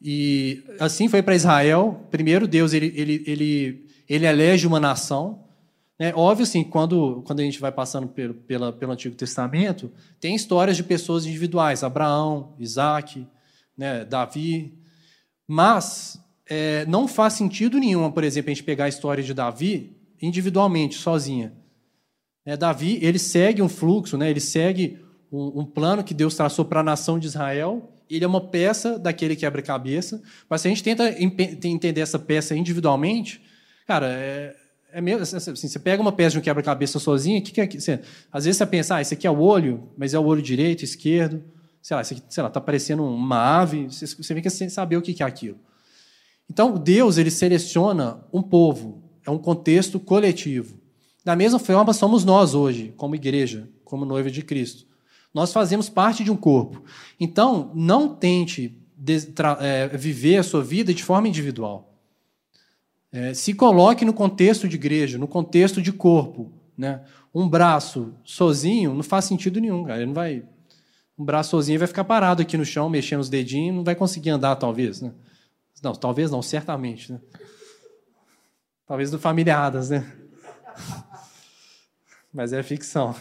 [0.00, 2.06] E assim foi para Israel.
[2.10, 5.46] Primeiro, Deus ele, ele, ele, ele elege uma nação,
[5.98, 9.90] é óbvio, assim, quando, quando a gente vai passando pelo, pela, pelo Antigo Testamento,
[10.20, 13.26] tem histórias de pessoas individuais, Abraão, Isaac,
[13.76, 14.74] né, Davi,
[15.48, 19.96] mas é, não faz sentido nenhum, por exemplo, a gente pegar a história de Davi
[20.20, 21.52] individualmente, sozinha.
[22.44, 24.98] É, Davi, ele segue um fluxo, né, ele segue
[25.30, 28.98] um, um plano que Deus traçou para a nação de Israel, ele é uma peça
[28.98, 33.42] daquele quebra-cabeça, mas se a gente tenta entender essa peça individualmente,
[33.86, 34.54] cara, é,
[34.92, 37.68] é mesmo, assim, assim, você pega uma peça de um quebra-cabeça sozinha, que, que é,
[37.68, 38.00] você,
[38.32, 40.84] às vezes você pensa, ah, esse aqui é o olho, mas é o olho direito,
[40.84, 41.42] esquerdo,
[41.82, 45.12] sei lá, isso aqui, está parecendo uma ave, você, você fica sem saber o que,
[45.12, 45.58] que é aquilo.
[46.50, 50.78] Então, Deus, ele seleciona um povo, é um contexto coletivo.
[51.24, 54.86] Da mesma forma, somos nós hoje, como igreja, como noiva de Cristo.
[55.34, 56.82] Nós fazemos parte de um corpo.
[57.20, 58.78] Então, não tente
[59.60, 61.92] é, viver a sua vida de forma individual.
[63.12, 66.52] É, se coloque no contexto de igreja, no contexto de corpo.
[66.76, 67.00] Né?
[67.34, 69.98] Um braço sozinho não faz sentido nenhum, cara.
[69.98, 70.42] Ele não vai.
[71.18, 74.30] Um braço sozinho vai ficar parado aqui no chão, mexendo os dedinhos, não vai conseguir
[74.30, 75.00] andar, talvez.
[75.00, 75.12] Né?
[75.82, 77.12] Não, talvez não, certamente.
[77.12, 77.20] Né?
[78.86, 80.12] Talvez do familiadas, né?
[82.32, 83.14] Mas é ficção.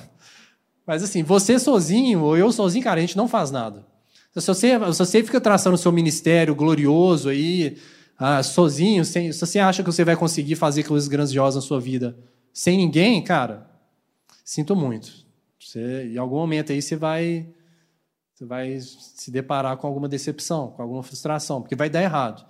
[0.85, 3.85] Mas assim, você sozinho, ou eu sozinho, cara, a gente não faz nada.
[4.33, 7.77] Se você, se você fica traçando o seu ministério glorioso aí,
[8.17, 11.79] ah, sozinho, sem, se você acha que você vai conseguir fazer coisas grandiosas na sua
[11.79, 12.17] vida
[12.55, 13.69] sem ninguém, cara,
[14.45, 15.11] sinto muito.
[15.59, 17.45] Você, em algum momento aí você vai,
[18.35, 22.45] você vai se deparar com alguma decepção, com alguma frustração, porque vai dar errado.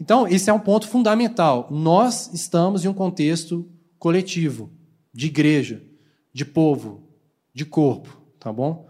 [0.00, 1.66] Então, esse é um ponto fundamental.
[1.72, 4.70] Nós estamos em um contexto coletivo,
[5.12, 5.82] de igreja,
[6.32, 7.02] de povo,
[7.52, 8.88] de corpo, tá bom?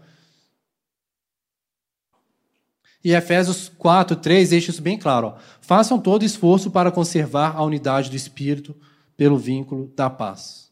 [3.03, 5.27] E Efésios 4, 3 deixa isso bem claro.
[5.27, 5.37] Ó.
[5.61, 8.75] Façam todo esforço para conservar a unidade do Espírito
[9.17, 10.69] pelo vínculo da paz.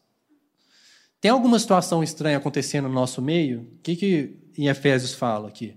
[1.20, 3.62] Tem alguma situação estranha acontecendo no nosso meio?
[3.62, 5.76] O que, que em Efésios fala aqui?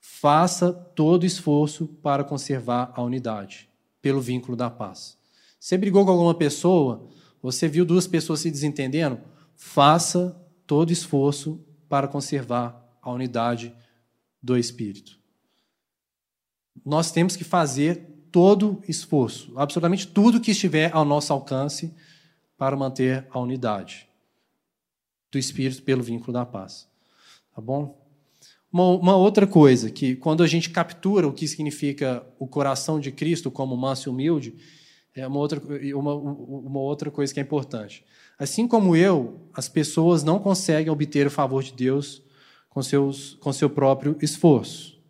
[0.00, 3.68] Faça todo esforço para conservar a unidade
[4.00, 5.18] pelo vínculo da paz.
[5.58, 7.08] Você brigou com alguma pessoa,
[7.42, 9.20] você viu duas pessoas se desentendendo?
[9.54, 10.36] Faça
[10.66, 13.74] todo esforço para conservar a unidade
[14.42, 15.16] do Espírito
[16.86, 21.92] nós temos que fazer todo esforço, absolutamente tudo que estiver ao nosso alcance
[22.56, 24.08] para manter a unidade
[25.32, 26.88] do Espírito pelo vínculo da paz.
[27.52, 28.05] Tá bom?
[28.76, 33.10] Uma, uma, outra coisa, que quando a gente captura o que significa o coração de
[33.10, 34.54] Cristo como manso e humilde,
[35.14, 35.58] é uma outra,
[35.94, 38.04] uma, uma outra coisa que é importante.
[38.38, 42.22] Assim como eu, as pessoas não conseguem obter o favor de Deus
[42.68, 45.00] com, seus, com seu próprio esforço.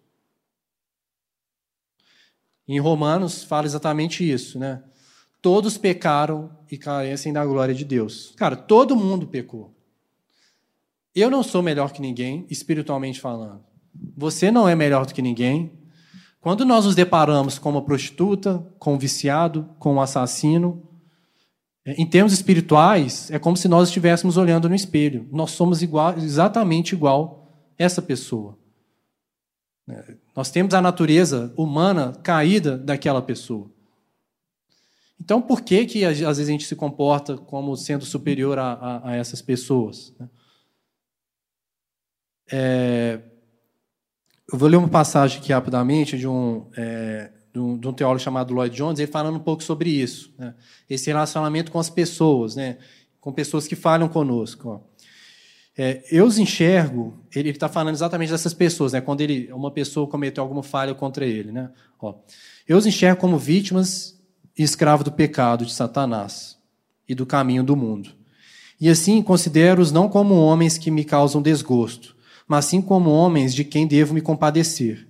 [2.69, 4.81] Em Romanos fala exatamente isso, né?
[5.43, 8.33] Todos pecaram e carecem da glória de Deus.
[8.37, 9.76] Cara, todo mundo pecou.
[11.17, 13.65] Eu não sou melhor que ninguém, espiritualmente falando.
[14.15, 15.73] Você não é melhor do que ninguém.
[16.43, 20.87] Quando nós nos deparamos com uma prostituta, com um viciado, com um assassino,
[21.87, 25.27] em termos espirituais, é como se nós estivéssemos olhando no espelho.
[25.33, 28.59] Nós somos igual, exatamente igual essa pessoa.
[30.37, 33.71] Nós temos a natureza humana caída daquela pessoa.
[35.19, 39.11] Então, por que, que às vezes a gente se comporta como sendo superior a, a,
[39.11, 40.13] a essas pessoas?
[40.21, 40.29] Né?
[42.51, 43.19] É,
[44.53, 48.21] eu vou ler uma passagem aqui rapidamente de um, é, de um, de um, teólogo
[48.21, 50.55] chamado Lloyd Jones, ele falando um pouco sobre isso, né?
[50.89, 52.79] esse relacionamento com as pessoas, né?
[53.21, 54.85] com pessoas que falham conosco.
[55.77, 59.01] É, eu os enxergo, ele está falando exatamente dessas pessoas, né?
[59.01, 61.51] quando ele, uma pessoa cometeu alguma falha contra ele.
[61.51, 61.71] Né?
[62.01, 62.15] Ó,
[62.69, 64.19] eu os enxergo como vítimas
[64.57, 66.57] e escravos do pecado de Satanás
[67.09, 68.11] e do caminho do mundo.
[68.81, 72.16] E assim considero-os não como homens que me causam desgosto,
[72.47, 75.07] mas sim como homens de quem devo me compadecer.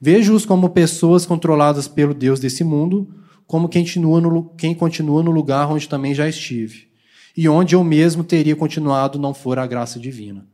[0.00, 3.08] Vejo-os como pessoas controladas pelo Deus desse mundo,
[3.46, 6.90] como quem continua, no, quem continua no lugar onde também já estive
[7.36, 10.46] e onde eu mesmo teria continuado não for a graça divina.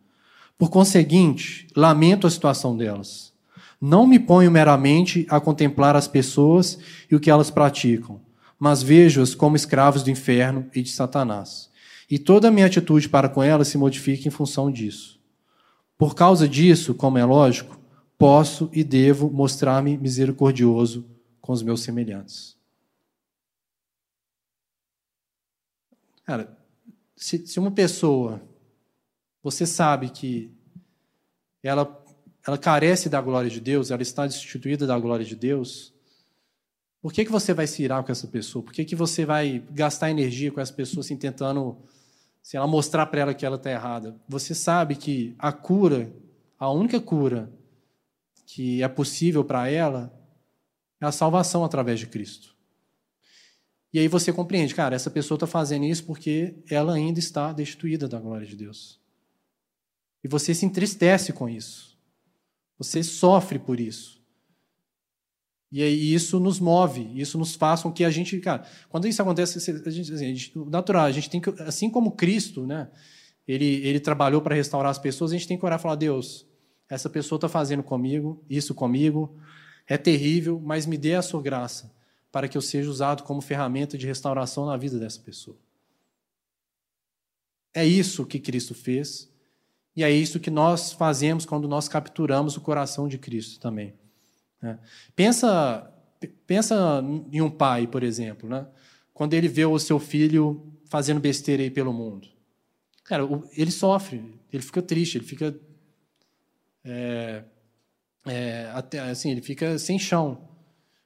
[0.59, 3.33] Por conseguinte, lamento a situação delas.
[3.81, 6.79] Não me ponho meramente a contemplar as pessoas
[7.11, 8.21] e o que elas praticam,
[8.59, 11.69] mas vejo-as como escravos do inferno e de Satanás.
[12.11, 15.16] E toda a minha atitude para com elas se modifica em função disso.
[15.99, 17.79] Por causa disso, como é lógico,
[18.19, 21.09] posso e devo mostrar-me misericordioso
[21.41, 22.57] com os meus semelhantes.
[26.25, 26.59] Cara,
[27.17, 28.43] se, se uma pessoa,
[29.43, 30.51] você sabe que
[31.63, 32.05] ela,
[32.47, 35.95] ela carece da glória de Deus, ela está destituída da glória de Deus,
[37.01, 38.65] por que, que você vai se irar com essa pessoa?
[38.65, 41.79] Por que, que você vai gastar energia com essa pessoa assim, tentando
[42.47, 44.17] sei lá, mostrar para ela que ela está errada?
[44.29, 46.15] Você sabe que a cura,
[46.57, 47.53] a única cura
[48.47, 50.17] que é possível para ela
[51.01, 52.55] é a salvação através de Cristo.
[53.93, 58.07] E aí você compreende, cara, essa pessoa está fazendo isso porque ela ainda está destituída
[58.07, 59.01] da glória de Deus.
[60.23, 61.99] E você se entristece com isso.
[62.79, 64.16] Você sofre por isso.
[65.77, 69.21] E aí isso nos move, isso nos faz com que a gente, cara, quando isso
[69.21, 72.89] acontece, a gente, assim, a gente, natural, a gente tem que, assim como Cristo, né,
[73.47, 76.47] ele, ele trabalhou para restaurar as pessoas, a gente tem que orar e falar, Deus,
[76.89, 79.37] essa pessoa está fazendo comigo, isso comigo,
[79.87, 81.95] é terrível, mas me dê a sua graça
[82.33, 85.59] para que eu seja usado como ferramenta de restauração na vida dessa pessoa.
[87.75, 89.31] É isso que Cristo fez,
[89.95, 93.93] e é isso que nós fazemos quando nós capturamos o coração de Cristo também.
[94.67, 94.79] Né?
[95.15, 95.89] Pensa,
[96.47, 97.03] pensa
[97.33, 98.67] em um pai, por exemplo, né?
[99.15, 102.29] quando ele vê o seu filho fazendo besteira aí pelo mundo.
[103.05, 103.23] Cara,
[103.57, 105.57] ele sofre, ele fica triste, ele fica.
[106.85, 107.45] É,
[108.27, 110.49] é, até, assim, ele fica sem chão.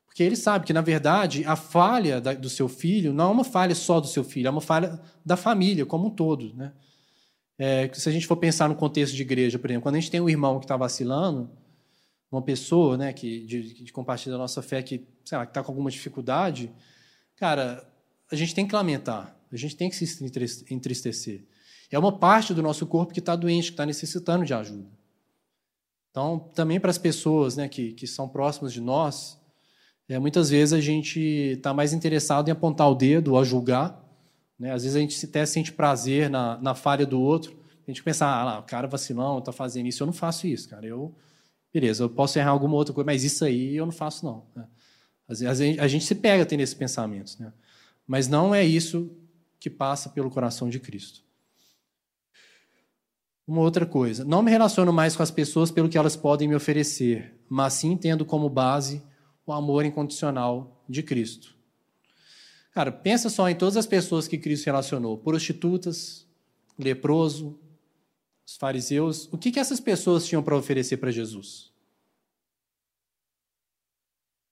[0.06, 3.74] Porque ele sabe que, na verdade, a falha do seu filho não é uma falha
[3.74, 6.52] só do seu filho, é uma falha da família como um todo.
[6.54, 6.72] Né?
[7.56, 10.10] É, se a gente for pensar no contexto de igreja, por exemplo, quando a gente
[10.10, 11.50] tem um irmão que está vacilando,
[12.30, 16.70] uma pessoa né, que, de, de compartilhar a nossa fé que está com alguma dificuldade,
[17.36, 17.86] cara,
[18.30, 20.24] a gente tem que lamentar, a gente tem que se
[20.70, 21.44] entristecer.
[21.90, 24.88] É uma parte do nosso corpo que está doente, que está necessitando de ajuda.
[26.10, 29.38] Então, também para as pessoas né, que, que são próximas de nós,
[30.10, 33.94] É, muitas vezes a gente está mais interessado em apontar o dedo, a julgar.
[34.58, 34.72] Né?
[34.72, 37.56] Às vezes a gente até sente prazer na, na falha do outro.
[37.86, 40.02] A gente pensa, ah, lá, o cara vacilão, está fazendo isso.
[40.02, 40.84] Eu não faço isso, cara.
[40.84, 41.14] Eu,
[41.72, 44.46] beleza, eu posso errar alguma outra coisa, mas isso aí eu não faço, não.
[44.54, 44.66] Né?
[45.28, 47.38] Às vezes a gente se pega tendo esses pensamentos.
[47.38, 47.52] Né?
[48.06, 49.10] Mas não é isso
[49.58, 51.22] que passa pelo coração de Cristo.
[53.46, 56.54] Uma outra coisa, não me relaciono mais com as pessoas pelo que elas podem me
[56.54, 59.02] oferecer, mas sim tendo como base
[59.44, 61.54] o amor incondicional de Cristo.
[62.72, 66.26] Cara, pensa só em todas as pessoas que Cristo relacionou: prostitutas,
[66.78, 67.59] leproso,
[68.46, 69.28] os fariseus.
[69.32, 71.70] O que, que essas pessoas tinham para oferecer para Jesus?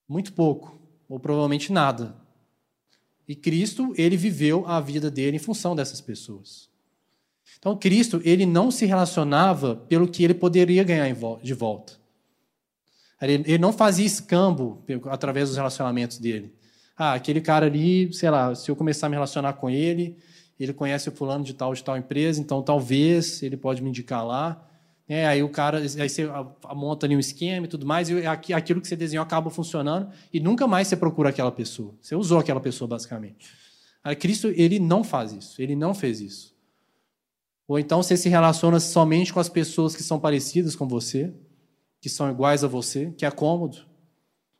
[0.08, 2.16] Muito pouco, ou provavelmente nada.
[3.26, 6.68] E Cristo, ele viveu a vida dele em função dessas pessoas.
[7.58, 11.12] Então, Cristo, ele não se relacionava pelo que ele poderia ganhar
[11.42, 11.98] de volta.
[13.20, 16.54] Ele não fazia escambo através dos relacionamentos dele.
[16.96, 20.16] Ah, aquele cara ali, sei lá, se eu começar a me relacionar com ele,
[20.64, 24.26] ele conhece o fulano de tal de tal empresa, então talvez ele pode me indicar
[24.26, 24.64] lá.
[25.08, 26.28] É, aí o cara, aí você
[26.74, 30.38] monta ali um esquema e tudo mais, e aquilo que você desenhou acaba funcionando, e
[30.38, 31.94] nunca mais você procura aquela pessoa.
[32.00, 33.48] Você usou aquela pessoa, basicamente.
[34.04, 36.54] Aí Cristo, ele não faz isso, ele não fez isso.
[37.66, 41.32] Ou então você se relaciona somente com as pessoas que são parecidas com você,
[42.00, 43.78] que são iguais a você, que é cômodo.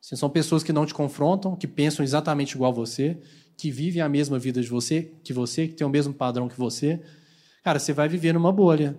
[0.01, 3.19] Assim, são pessoas que não te confrontam, que pensam exatamente igual a você,
[3.59, 6.57] que vivem a mesma vida de você, que você, que tem o mesmo padrão que
[6.57, 7.03] você.
[7.61, 8.97] Cara, você vai viver numa bolha.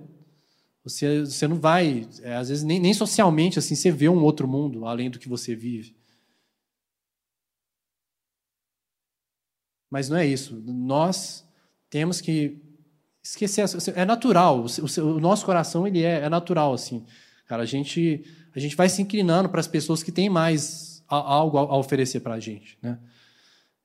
[0.85, 4.47] Você, você não vai, é, às vezes, nem, nem socialmente, assim, você vê um outro
[4.47, 5.97] mundo além do que você vive.
[9.89, 10.63] Mas não é isso.
[10.67, 11.43] Nós
[11.89, 12.61] temos que
[13.25, 13.65] esquecer.
[13.97, 14.67] É natural.
[14.99, 17.07] O, nosso coração ele é, é natural assim.
[17.47, 21.57] Cara, a gente, a gente vai se inclinando para as pessoas que têm mais algo
[21.57, 22.77] a oferecer para a gente.
[22.83, 22.99] Né?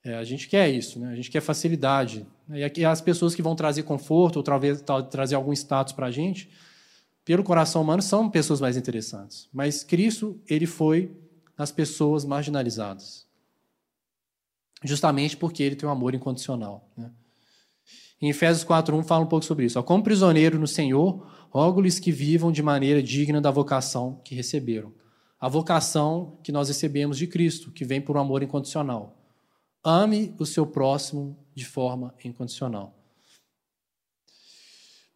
[0.05, 1.11] É, a gente quer isso, né?
[1.11, 2.27] a gente quer facilidade.
[2.49, 6.11] E aqui, as pessoas que vão trazer conforto ou talvez trazer algum status para a
[6.11, 6.47] gente,
[7.25, 9.49] pelo coração humano, são pessoas mais interessantes.
[9.51, 11.11] Mas Cristo, ele foi
[11.57, 13.25] nas pessoas marginalizadas.
[14.83, 16.87] Justamente porque ele tem um amor incondicional.
[16.95, 17.09] Né?
[18.21, 19.81] Em Efésios 4.1 fala um pouco sobre isso.
[19.81, 24.93] Como prisioneiro no Senhor, rogo-lhes que vivam de maneira digna da vocação que receberam.
[25.39, 29.24] A vocação que nós recebemos de Cristo, que vem por um amor incondicional.
[29.85, 32.97] Ame o seu próximo de forma incondicional.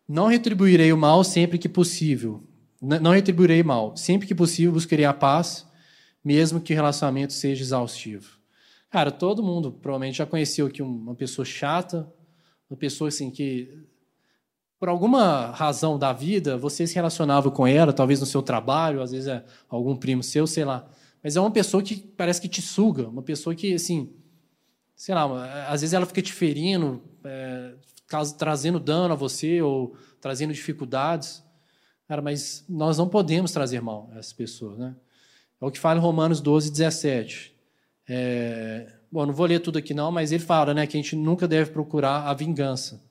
[0.07, 2.43] Não retribuirei o mal sempre que possível.
[2.79, 3.97] Não retribuirei mal.
[3.97, 5.65] Sempre que possível buscarei a paz,
[6.23, 8.37] mesmo que o relacionamento seja exaustivo.
[8.91, 12.11] Cara, todo mundo provavelmente já conheceu aqui uma pessoa chata,
[12.69, 13.87] uma pessoa assim que
[14.79, 19.11] por alguma razão da vida, você se relacionava com ela, talvez no seu trabalho, às
[19.11, 20.89] vezes é algum primo seu, sei lá.
[21.21, 24.13] Mas é uma pessoa que parece que te suga, uma pessoa que, assim,
[24.99, 27.73] sei lá, às vezes ela fica te ferindo, é,
[28.37, 31.41] trazendo dano a você ou trazendo dificuldades.
[32.05, 34.93] Cara, mas nós não podemos trazer mal a essas pessoas, né?
[35.61, 37.55] É o que fala em Romanos 12, 17.
[38.09, 41.15] É, bom, não vou ler tudo aqui não, mas ele fala né, que a gente
[41.15, 43.01] nunca deve procurar a vingança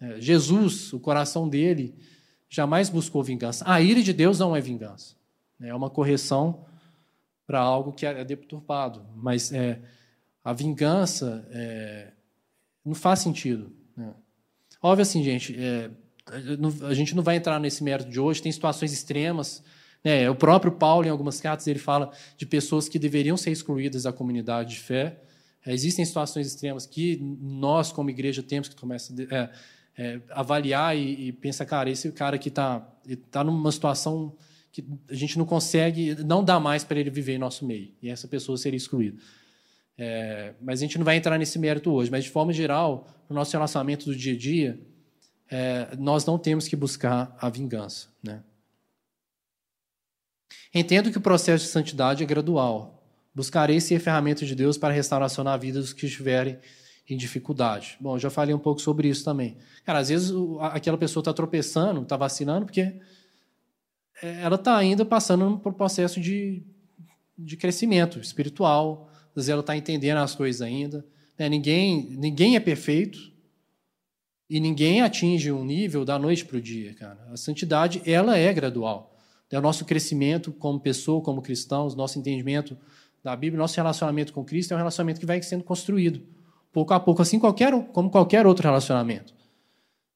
[0.00, 1.94] é, Jesus, o coração dele,
[2.48, 3.64] jamais buscou vingança.
[3.66, 5.16] A ira de Deus não é vingança.
[5.60, 6.64] É uma correção
[7.44, 9.04] para algo que é deturpado.
[9.16, 9.80] Mas é,
[10.44, 12.12] a vingança é,
[12.84, 13.72] não faz sentido.
[13.96, 14.12] Né?
[14.82, 15.90] Óbvio assim, gente, é,
[16.86, 19.62] a gente não vai entrar nesse mérito de hoje, tem situações extremas.
[20.04, 20.28] Né?
[20.30, 24.12] O próprio Paulo, em algumas cartas, ele fala de pessoas que deveriam ser excluídas da
[24.12, 25.20] comunidade de fé.
[25.64, 29.50] É, existem situações extremas que nós, como igreja, temos que começar é,
[29.98, 32.88] é, avaliar e, e pensar, cara, esse cara aqui está
[33.30, 34.36] tá numa situação
[34.70, 38.08] que a gente não consegue, não dá mais para ele viver em nosso meio, e
[38.08, 39.18] essa pessoa seria excluída.
[39.98, 43.34] É, mas a gente não vai entrar nesse mérito hoje, mas de forma geral, no
[43.34, 44.80] nosso relacionamento do dia a dia,
[45.50, 48.08] é, nós não temos que buscar a vingança.
[48.22, 48.40] Né?
[50.72, 53.02] Entendo que o processo de santidade é gradual.
[53.34, 56.58] Buscarei ser ferramenta de Deus para restauração na vida dos que estiverem
[57.08, 57.96] em dificuldade.
[58.00, 59.56] Bom, já falei um pouco sobre isso também.
[59.84, 60.30] Cara, às vezes
[60.60, 63.00] aquela pessoa está tropeçando, está vacinando, porque
[64.22, 66.62] é, ela está ainda passando por um processo de,
[67.36, 69.07] de crescimento espiritual.
[69.38, 71.04] Vezes ela está entendendo as coisas ainda.
[71.38, 71.48] Né?
[71.48, 73.18] Ninguém, ninguém é perfeito
[74.48, 77.18] e ninguém atinge um nível da noite para o dia, cara.
[77.32, 79.16] A santidade, ela é gradual.
[79.50, 82.76] É o nosso crescimento como pessoa, como cristãos, nosso entendimento
[83.22, 86.22] da Bíblia, nosso relacionamento com Cristo é um relacionamento que vai sendo construído
[86.72, 89.34] pouco a pouco, assim qualquer, como qualquer outro relacionamento.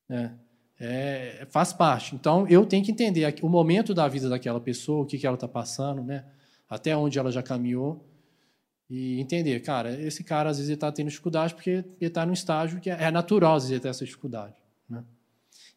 [0.09, 0.31] É,
[0.79, 2.15] é, faz parte.
[2.15, 5.35] Então, eu tenho que entender o momento da vida daquela pessoa, o que, que ela
[5.35, 6.25] está passando, né?
[6.69, 8.05] até onde ela já caminhou.
[8.95, 12.35] E entender, cara, esse cara às vezes ele está tendo dificuldade porque ele está num
[12.35, 14.55] estágio que é natural às vezes ele ter essa dificuldade.
[14.87, 15.03] Né?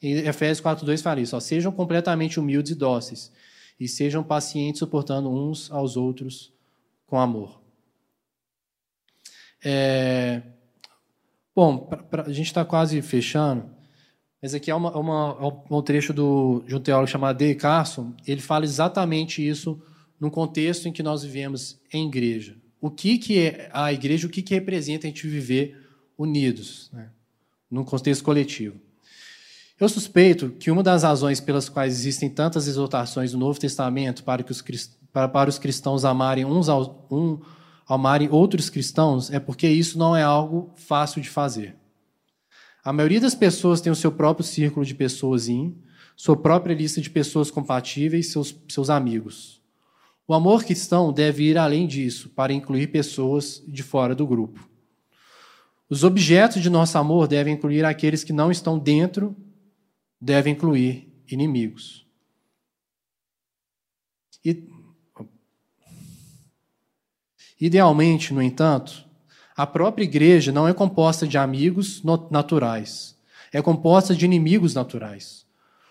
[0.02, 3.32] E Efésios 4.2 fala isso, ó, sejam completamente humildes e dóceis,
[3.80, 6.52] e sejam pacientes, suportando uns aos outros
[7.08, 7.62] com amor.
[9.64, 10.42] É...
[11.56, 13.70] Bom, pra, pra, a gente está quase fechando,
[14.42, 17.56] mas aqui é uma, uma, um trecho do, de um teólogo chamado D.
[17.56, 18.14] Carson.
[18.28, 19.82] Ele fala exatamente isso
[20.20, 22.58] no contexto em que nós vivemos em igreja.
[22.86, 25.76] O que, que é a igreja, o que, que representa a gente viver
[26.16, 27.10] unidos, né?
[27.70, 28.80] num contexto coletivo.
[29.80, 34.44] Eu suspeito que uma das razões pelas quais existem tantas exortações no Novo Testamento para
[34.44, 34.64] que os,
[35.12, 37.40] para, para os cristãos amarem uns aos, um,
[37.90, 41.76] amarem outros cristãos é porque isso não é algo fácil de fazer.
[42.84, 45.76] A maioria das pessoas tem o seu próprio círculo de pessoas in,
[46.16, 49.65] sua própria lista de pessoas compatíveis, seus, seus amigos.
[50.28, 54.68] O amor cristão deve ir além disso, para incluir pessoas de fora do grupo.
[55.88, 59.36] Os objetos de nosso amor devem incluir aqueles que não estão dentro
[60.20, 62.08] deve incluir inimigos.
[64.44, 64.68] E,
[67.62, 69.08] idealmente, no entanto,
[69.56, 72.02] a própria igreja não é composta de amigos
[72.32, 73.16] naturais,
[73.54, 75.46] é composta de inimigos naturais.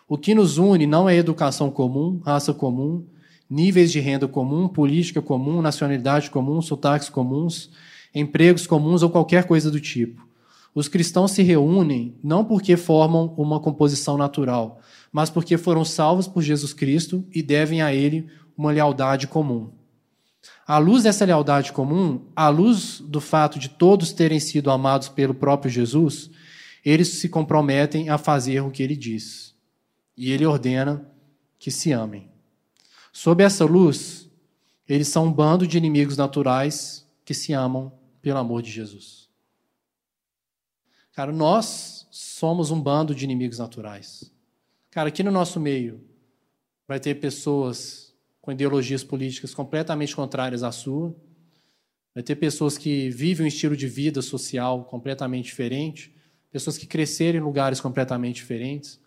[0.09, 3.07] O que nos une não é educação comum, raça comum,
[3.55, 7.71] níveis de renda comum, política comum, nacionalidade comum, sotaques comuns,
[8.13, 10.27] empregos comuns ou qualquer coisa do tipo.
[10.75, 14.81] Os cristãos se reúnem não porque formam uma composição natural,
[15.13, 18.27] mas porque foram salvos por Jesus Cristo e devem a Ele
[18.59, 19.71] uma lealdade comum.
[20.67, 25.33] À luz dessa lealdade comum, à luz do fato de todos terem sido amados pelo
[25.33, 26.29] próprio Jesus,
[26.85, 29.55] eles se comprometem a fazer o que ele diz.
[30.17, 31.09] E ele ordena
[31.59, 32.34] que se amem.
[33.17, 34.29] Sob essa luz,
[34.89, 39.31] eles são um bando de inimigos naturais que se amam pelo amor de Jesus.
[41.12, 44.33] Cara, nós somos um bando de inimigos naturais.
[44.91, 46.05] Cara, aqui no nosso meio
[46.89, 48.12] vai ter pessoas
[48.43, 51.15] com ideologias políticas completamente contrárias à sua.
[52.12, 56.12] Vai ter pessoas que vivem um estilo de vida social completamente diferente,
[56.51, 59.01] pessoas que cresceram em lugares completamente diferentes,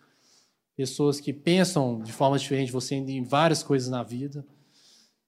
[0.78, 4.46] pessoas que pensam de forma diferente você em várias coisas na vida.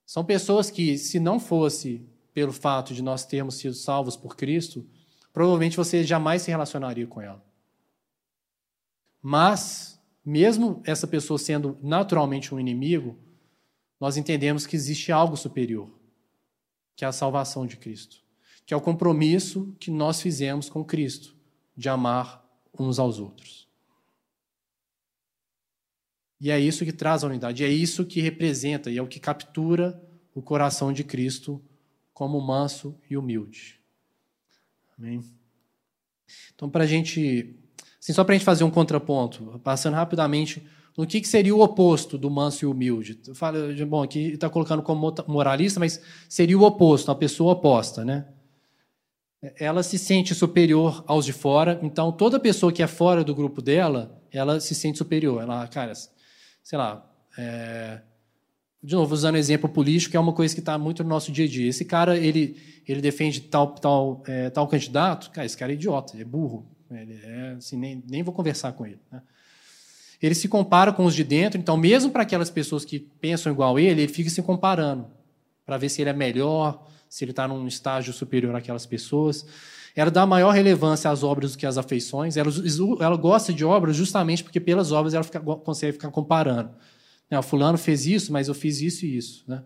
[0.05, 4.87] São pessoas que, se não fosse pelo fato de nós termos sido salvos por Cristo,
[5.33, 7.43] provavelmente você jamais se relacionaria com ela.
[9.21, 13.19] Mas, mesmo essa pessoa sendo naturalmente um inimigo,
[13.99, 15.91] nós entendemos que existe algo superior,
[16.95, 18.23] que é a salvação de Cristo,
[18.65, 21.35] que é o compromisso que nós fizemos com Cristo
[21.75, 22.41] de amar
[22.79, 23.60] uns aos outros.
[26.41, 29.19] E é isso que traz a unidade, é isso que representa e é o que
[29.19, 30.01] captura
[30.33, 31.61] o coração de Cristo
[32.11, 33.79] como manso e humilde.
[34.97, 35.23] Amém?
[36.55, 37.55] Então, para a gente,
[38.01, 40.65] assim, só para a gente fazer um contraponto, passando rapidamente
[40.97, 43.19] no que, que seria o oposto do manso e humilde.
[43.35, 48.27] Fala, bom, aqui está colocando como moralista, mas seria o oposto, a pessoa oposta, né?
[49.59, 53.61] Ela se sente superior aos de fora, então toda pessoa que é fora do grupo
[53.61, 55.41] dela, ela se sente superior.
[55.41, 55.93] Ela, cara,
[56.63, 58.01] sei lá, é,
[58.83, 61.47] de novo, usando exemplo político, é uma coisa que está muito no nosso dia a
[61.47, 61.69] dia.
[61.69, 62.57] Esse cara, ele,
[62.87, 66.65] ele defende tal, tal, é, tal candidato, cara, esse cara é idiota, é burro.
[66.89, 68.99] Ele é, assim, nem, nem vou conversar com ele.
[69.11, 69.21] Né?
[70.21, 73.79] Ele se compara com os de dentro, então, mesmo para aquelas pessoas que pensam igual
[73.79, 75.07] ele, ele fica se comparando
[75.65, 79.45] para ver se ele é melhor, se ele está num estágio superior àquelas pessoas.
[79.95, 82.37] Ela dá maior relevância às obras do que às afeições.
[82.37, 82.49] Ela,
[82.99, 86.71] ela gosta de obras justamente porque, pelas obras, ela fica, consegue ficar comparando.
[87.29, 89.43] Né, o fulano fez isso, mas eu fiz isso e isso.
[89.47, 89.63] Né?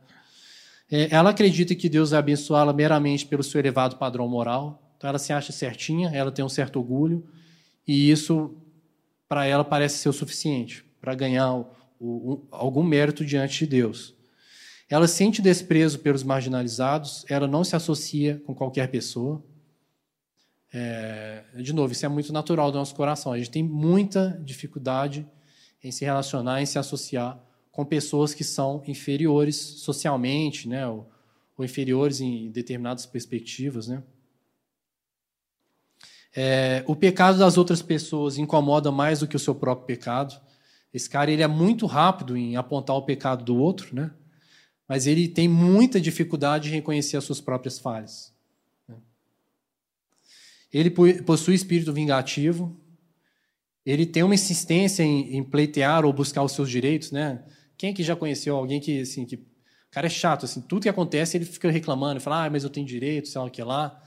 [0.92, 4.82] É, ela acredita que Deus vai abençoá-la meramente pelo seu elevado padrão moral.
[4.98, 7.26] Então ela se acha certinha, ela tem um certo orgulho,
[7.88, 8.56] e isso,
[9.28, 11.68] para ela, parece ser o suficiente para ganhar o,
[12.00, 14.16] o, algum mérito diante de Deus.
[14.90, 19.44] Ela sente desprezo pelos marginalizados, ela não se associa com qualquer pessoa.
[20.78, 23.32] É, de novo, isso é muito natural do nosso coração.
[23.32, 25.26] A gente tem muita dificuldade
[25.82, 31.10] em se relacionar, em se associar com pessoas que são inferiores socialmente, né, ou,
[31.58, 34.04] ou inferiores em determinadas perspectivas, né.
[36.36, 40.36] É, o pecado das outras pessoas incomoda mais do que o seu próprio pecado.
[40.94, 44.12] Esse cara ele é muito rápido em apontar o pecado do outro, né?
[44.86, 48.35] mas ele tem muita dificuldade em reconhecer as suas próprias falhas.
[50.78, 52.76] Ele possui espírito vingativo,
[53.86, 57.44] ele tem uma insistência em, em pleitear ou buscar os seus direitos, né?
[57.78, 59.46] Quem que já conheceu alguém que, assim, que
[59.96, 62.86] cara é chato, assim, tudo que acontece ele fica reclamando, fala, ah, mas eu tenho
[62.86, 63.98] direito, sei lá o que lá.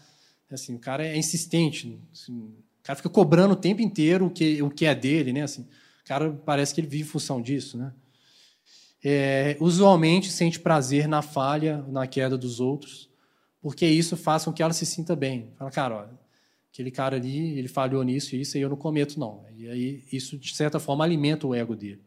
[0.52, 4.60] Assim, o cara é insistente, assim, o cara fica cobrando o tempo inteiro o que,
[4.62, 5.44] o que é dele, né?
[5.44, 7.94] Assim, o cara parece que ele vive em função disso, né?
[9.02, 13.08] É, usualmente sente prazer na falha, na queda dos outros,
[13.58, 15.54] porque isso faz com que ela se sinta bem.
[15.56, 16.27] Fala, cara, ó,
[16.78, 19.44] aquele cara ali, ele falhou nisso e isso, e eu não cometo, não.
[19.56, 22.00] E aí isso, de certa forma, alimenta o ego dele.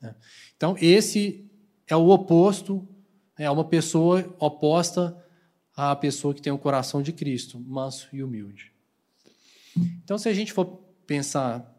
[0.00, 0.16] Né?
[0.56, 1.48] Então, esse
[1.86, 2.86] é o oposto,
[3.38, 5.16] é uma pessoa oposta
[5.76, 8.72] à pessoa que tem o coração de Cristo, manso e humilde.
[10.02, 10.66] Então, se a gente for
[11.06, 11.72] pensar,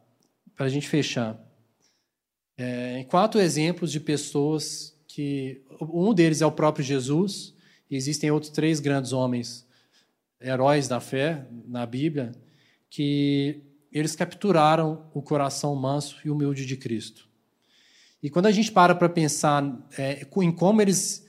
[0.55, 1.38] para a gente fechar,
[2.57, 5.61] é, em quatro exemplos de pessoas que.
[5.81, 7.53] Um deles é o próprio Jesus,
[7.89, 9.67] e existem outros três grandes homens,
[10.43, 12.31] heróis da fé, na Bíblia,
[12.89, 17.29] que eles capturaram o coração manso e humilde de Cristo.
[18.21, 19.63] E quando a gente para para pensar
[19.97, 21.25] é, em como eles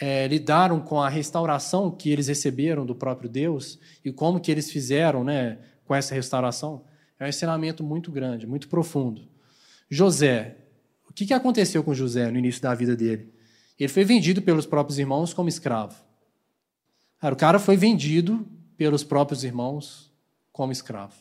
[0.00, 4.70] é, lidaram com a restauração que eles receberam do próprio Deus e como que eles
[4.70, 6.84] fizeram né, com essa restauração,
[7.18, 9.28] é um ensinamento muito grande, muito profundo.
[9.90, 10.56] José,
[11.08, 13.32] o que, que aconteceu com José no início da vida dele?
[13.78, 16.09] Ele foi vendido pelos próprios irmãos como escravo.
[17.22, 18.46] O cara foi vendido
[18.76, 20.10] pelos próprios irmãos
[20.52, 21.14] como escravo.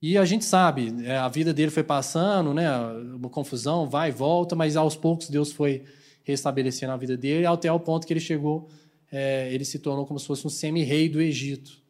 [0.00, 2.70] E a gente sabe, é, a vida dele foi passando, né,
[3.16, 5.84] uma confusão, vai e volta, mas aos poucos Deus foi
[6.22, 8.68] restabelecendo a vida dele, até o ponto que ele chegou,
[9.10, 11.82] é, ele se tornou como se fosse um semi-rei do Egito.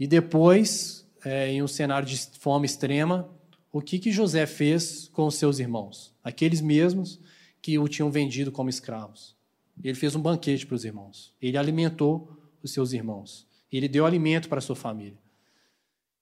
[0.00, 3.28] E depois, é, em um cenário de fome extrema,
[3.70, 6.12] o que, que José fez com os seus irmãos?
[6.24, 7.20] Aqueles mesmos
[7.60, 9.37] que o tinham vendido como escravos.
[9.82, 11.34] Ele fez um banquete para os irmãos.
[11.40, 13.46] Ele alimentou os seus irmãos.
[13.70, 15.18] Ele deu alimento para a sua família.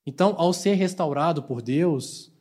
[0.04, 2.32] Então, ao ser restaurado por Deus,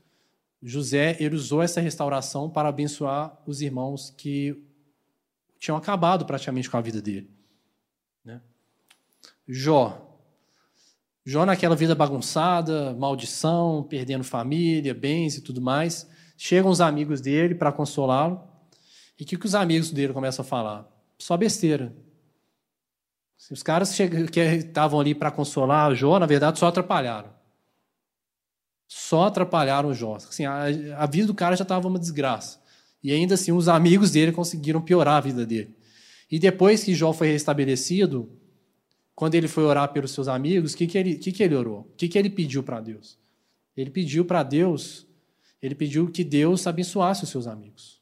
[0.61, 4.63] José ele usou essa restauração para abençoar os irmãos que
[5.59, 7.29] tinham acabado praticamente com a vida dele.
[8.23, 8.41] Né?
[9.47, 10.01] Jó.
[11.25, 16.07] Jó, naquela vida bagunçada, maldição, perdendo família, bens e tudo mais,
[16.37, 18.47] chegam os amigos dele para consolá-lo.
[19.19, 20.94] E o que, que os amigos dele começam a falar?
[21.17, 21.95] Só besteira.
[23.51, 27.35] Os caras que estavam ali para consolar Jó, na verdade, só atrapalharam
[28.87, 30.15] só atrapalharam Jó.
[30.15, 30.65] Assim, a,
[30.97, 32.61] a vida do cara já estava uma desgraça.
[33.03, 35.75] E ainda assim, os amigos dele conseguiram piorar a vida dele.
[36.31, 38.31] E depois que Jó foi restabelecido,
[39.13, 41.81] quando ele foi orar pelos seus amigos, o que, que, ele, que, que ele orou?
[41.81, 43.17] O que, que ele pediu para Deus?
[43.77, 45.05] Ele pediu para Deus,
[45.61, 48.01] ele pediu que Deus abençoasse os seus amigos.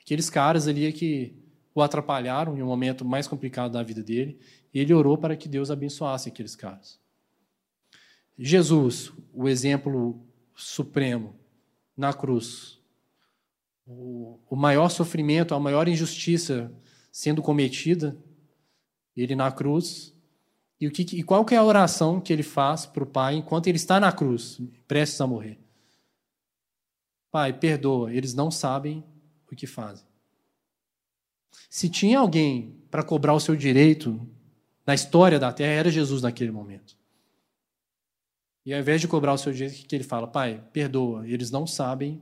[0.00, 1.34] Aqueles caras ali que
[1.76, 4.40] o atrapalharam em um momento mais complicado da vida dele,
[4.72, 6.98] e ele orou para que Deus abençoasse aqueles caras.
[8.38, 10.18] Jesus, o exemplo
[10.54, 11.34] supremo,
[11.94, 12.80] na cruz.
[13.86, 16.72] O, maior sofrimento, a maior injustiça
[17.12, 18.16] sendo cometida,
[19.14, 20.14] ele na cruz.
[20.80, 23.34] E, o que, e qual que é a oração que ele faz para o Pai
[23.34, 24.58] enquanto ele está na cruz,
[24.88, 25.60] prestes a morrer?
[27.30, 29.04] Pai, perdoa, eles não sabem
[29.50, 30.05] o que fazem.
[31.68, 34.20] Se tinha alguém para cobrar o seu direito
[34.86, 36.96] na história da terra, era Jesus naquele momento.
[38.64, 40.26] E ao invés de cobrar o seu direito, o que ele fala?
[40.26, 42.20] Pai, perdoa, eles não sabem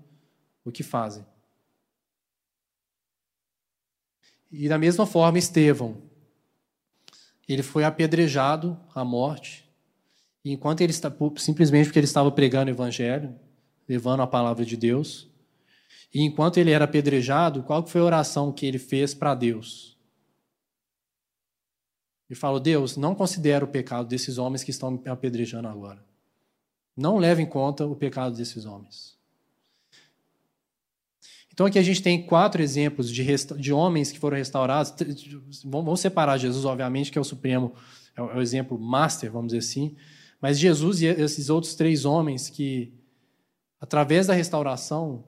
[0.64, 1.24] o que fazem.
[4.50, 6.02] E da mesma forma, Estevão,
[7.48, 9.68] ele foi apedrejado à morte,
[10.44, 13.34] e enquanto ele está simplesmente porque ele estava pregando o evangelho,
[13.88, 15.28] levando a palavra de Deus,
[16.14, 19.98] e enquanto ele era apedrejado, qual foi a oração que ele fez para Deus?
[22.30, 26.04] Ele falou: Deus, não considera o pecado desses homens que estão me apedrejando agora.
[26.96, 29.18] Não leva em conta o pecado desses homens.
[31.52, 33.24] Então aqui a gente tem quatro exemplos de,
[33.58, 34.94] de homens que foram restaurados.
[35.64, 37.74] Vamos separar Jesus, obviamente, que é o supremo,
[38.16, 39.96] é o, é o exemplo master, vamos dizer assim.
[40.40, 42.92] Mas Jesus e esses outros três homens que,
[43.80, 45.24] através da restauração,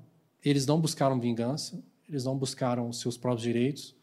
[0.48, 3.96] eles não buscaram vingança, eles não buscaram seus próprios direitos,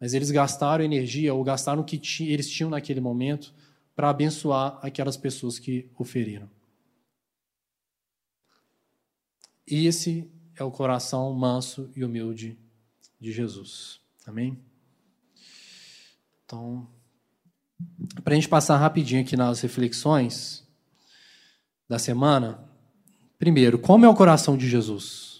[0.00, 3.54] mas eles gastaram energia ou gastaram o que eles tinham naquele momento
[3.94, 6.48] para abençoar aquelas pessoas que o feriram.
[9.66, 12.58] E esse é o coração manso e humilde
[13.20, 14.00] de Jesus.
[14.26, 14.58] Amém?
[16.46, 16.88] Então,
[18.22, 20.66] para a gente passar rapidinho aqui nas reflexões
[21.86, 22.62] da semana,
[23.38, 25.33] primeiro, como é o coração de Jesus?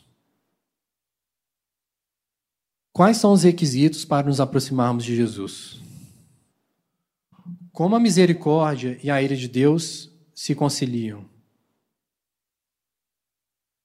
[2.94, 5.80] Quais são os requisitos para nos aproximarmos de Jesus?
[7.72, 11.28] Como a misericórdia e a ira de Deus se conciliam?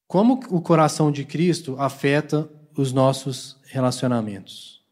[0.08, 2.48] Como o coração de Cristo afeta
[2.78, 4.86] os nossos relacionamentos.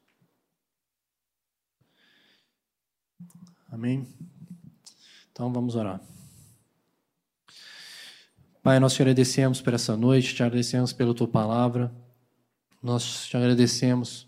[3.69, 4.07] Amém?
[5.31, 6.01] Então vamos orar.
[8.63, 11.93] Pai, nós te agradecemos por essa noite, te agradecemos pela tua palavra,
[12.87, 14.27] nós te agradecemos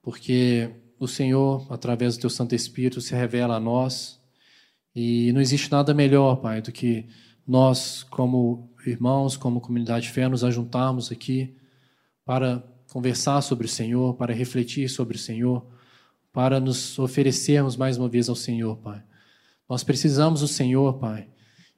[0.00, 4.20] porque o Senhor, através do teu Santo Espírito, se revela a nós
[4.94, 7.08] e não existe nada melhor, Pai, do que
[7.46, 11.56] nós, como irmãos, como comunidade de fé, nos ajuntarmos aqui
[12.24, 12.62] para
[12.92, 15.66] conversar sobre o Senhor, para refletir sobre o Senhor,
[16.32, 19.02] para nos oferecermos mais uma vez ao Senhor, Pai.
[19.68, 21.28] Nós precisamos do Senhor, Pai.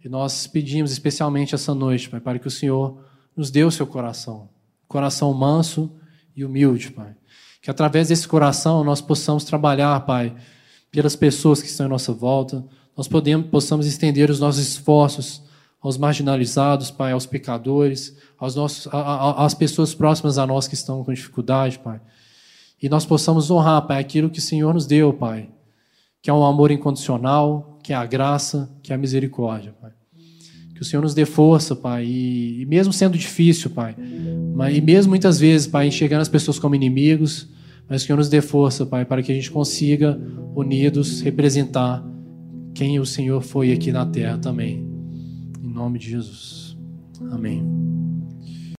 [0.04, 3.02] E nós pedimos especialmente essa noite, Pai, para que o Senhor
[3.34, 4.50] nos dê o seu coração.
[4.86, 5.90] Coração manso
[6.36, 7.14] e humilde, Pai.
[7.60, 10.34] Que através desse coração nós possamos trabalhar, Pai,
[10.90, 12.64] pelas pessoas que estão em nossa volta.
[12.96, 15.42] Nós podemos, possamos estender os nossos esforços
[15.80, 20.74] aos marginalizados, Pai, aos pecadores, aos nossos, a, a, às pessoas próximas a nós que
[20.74, 22.00] estão com dificuldade, Pai.
[22.82, 25.48] E nós possamos honrar, Pai, aquilo que o Senhor nos deu, Pai,
[26.20, 29.92] que é um amor incondicional, que é a graça, que é a misericórdia, Pai.
[30.82, 33.94] Que o Senhor nos dê força, Pai, e, e mesmo sendo difícil, Pai,
[34.52, 37.48] mas, e mesmo muitas vezes, Pai, enxergando as pessoas como inimigos,
[37.88, 40.20] mas que o Senhor nos dê força, Pai, para que a gente consiga,
[40.56, 42.04] unidos, representar
[42.74, 44.84] quem o Senhor foi aqui na terra também.
[45.62, 46.76] Em nome de Jesus.
[47.30, 47.91] Amém.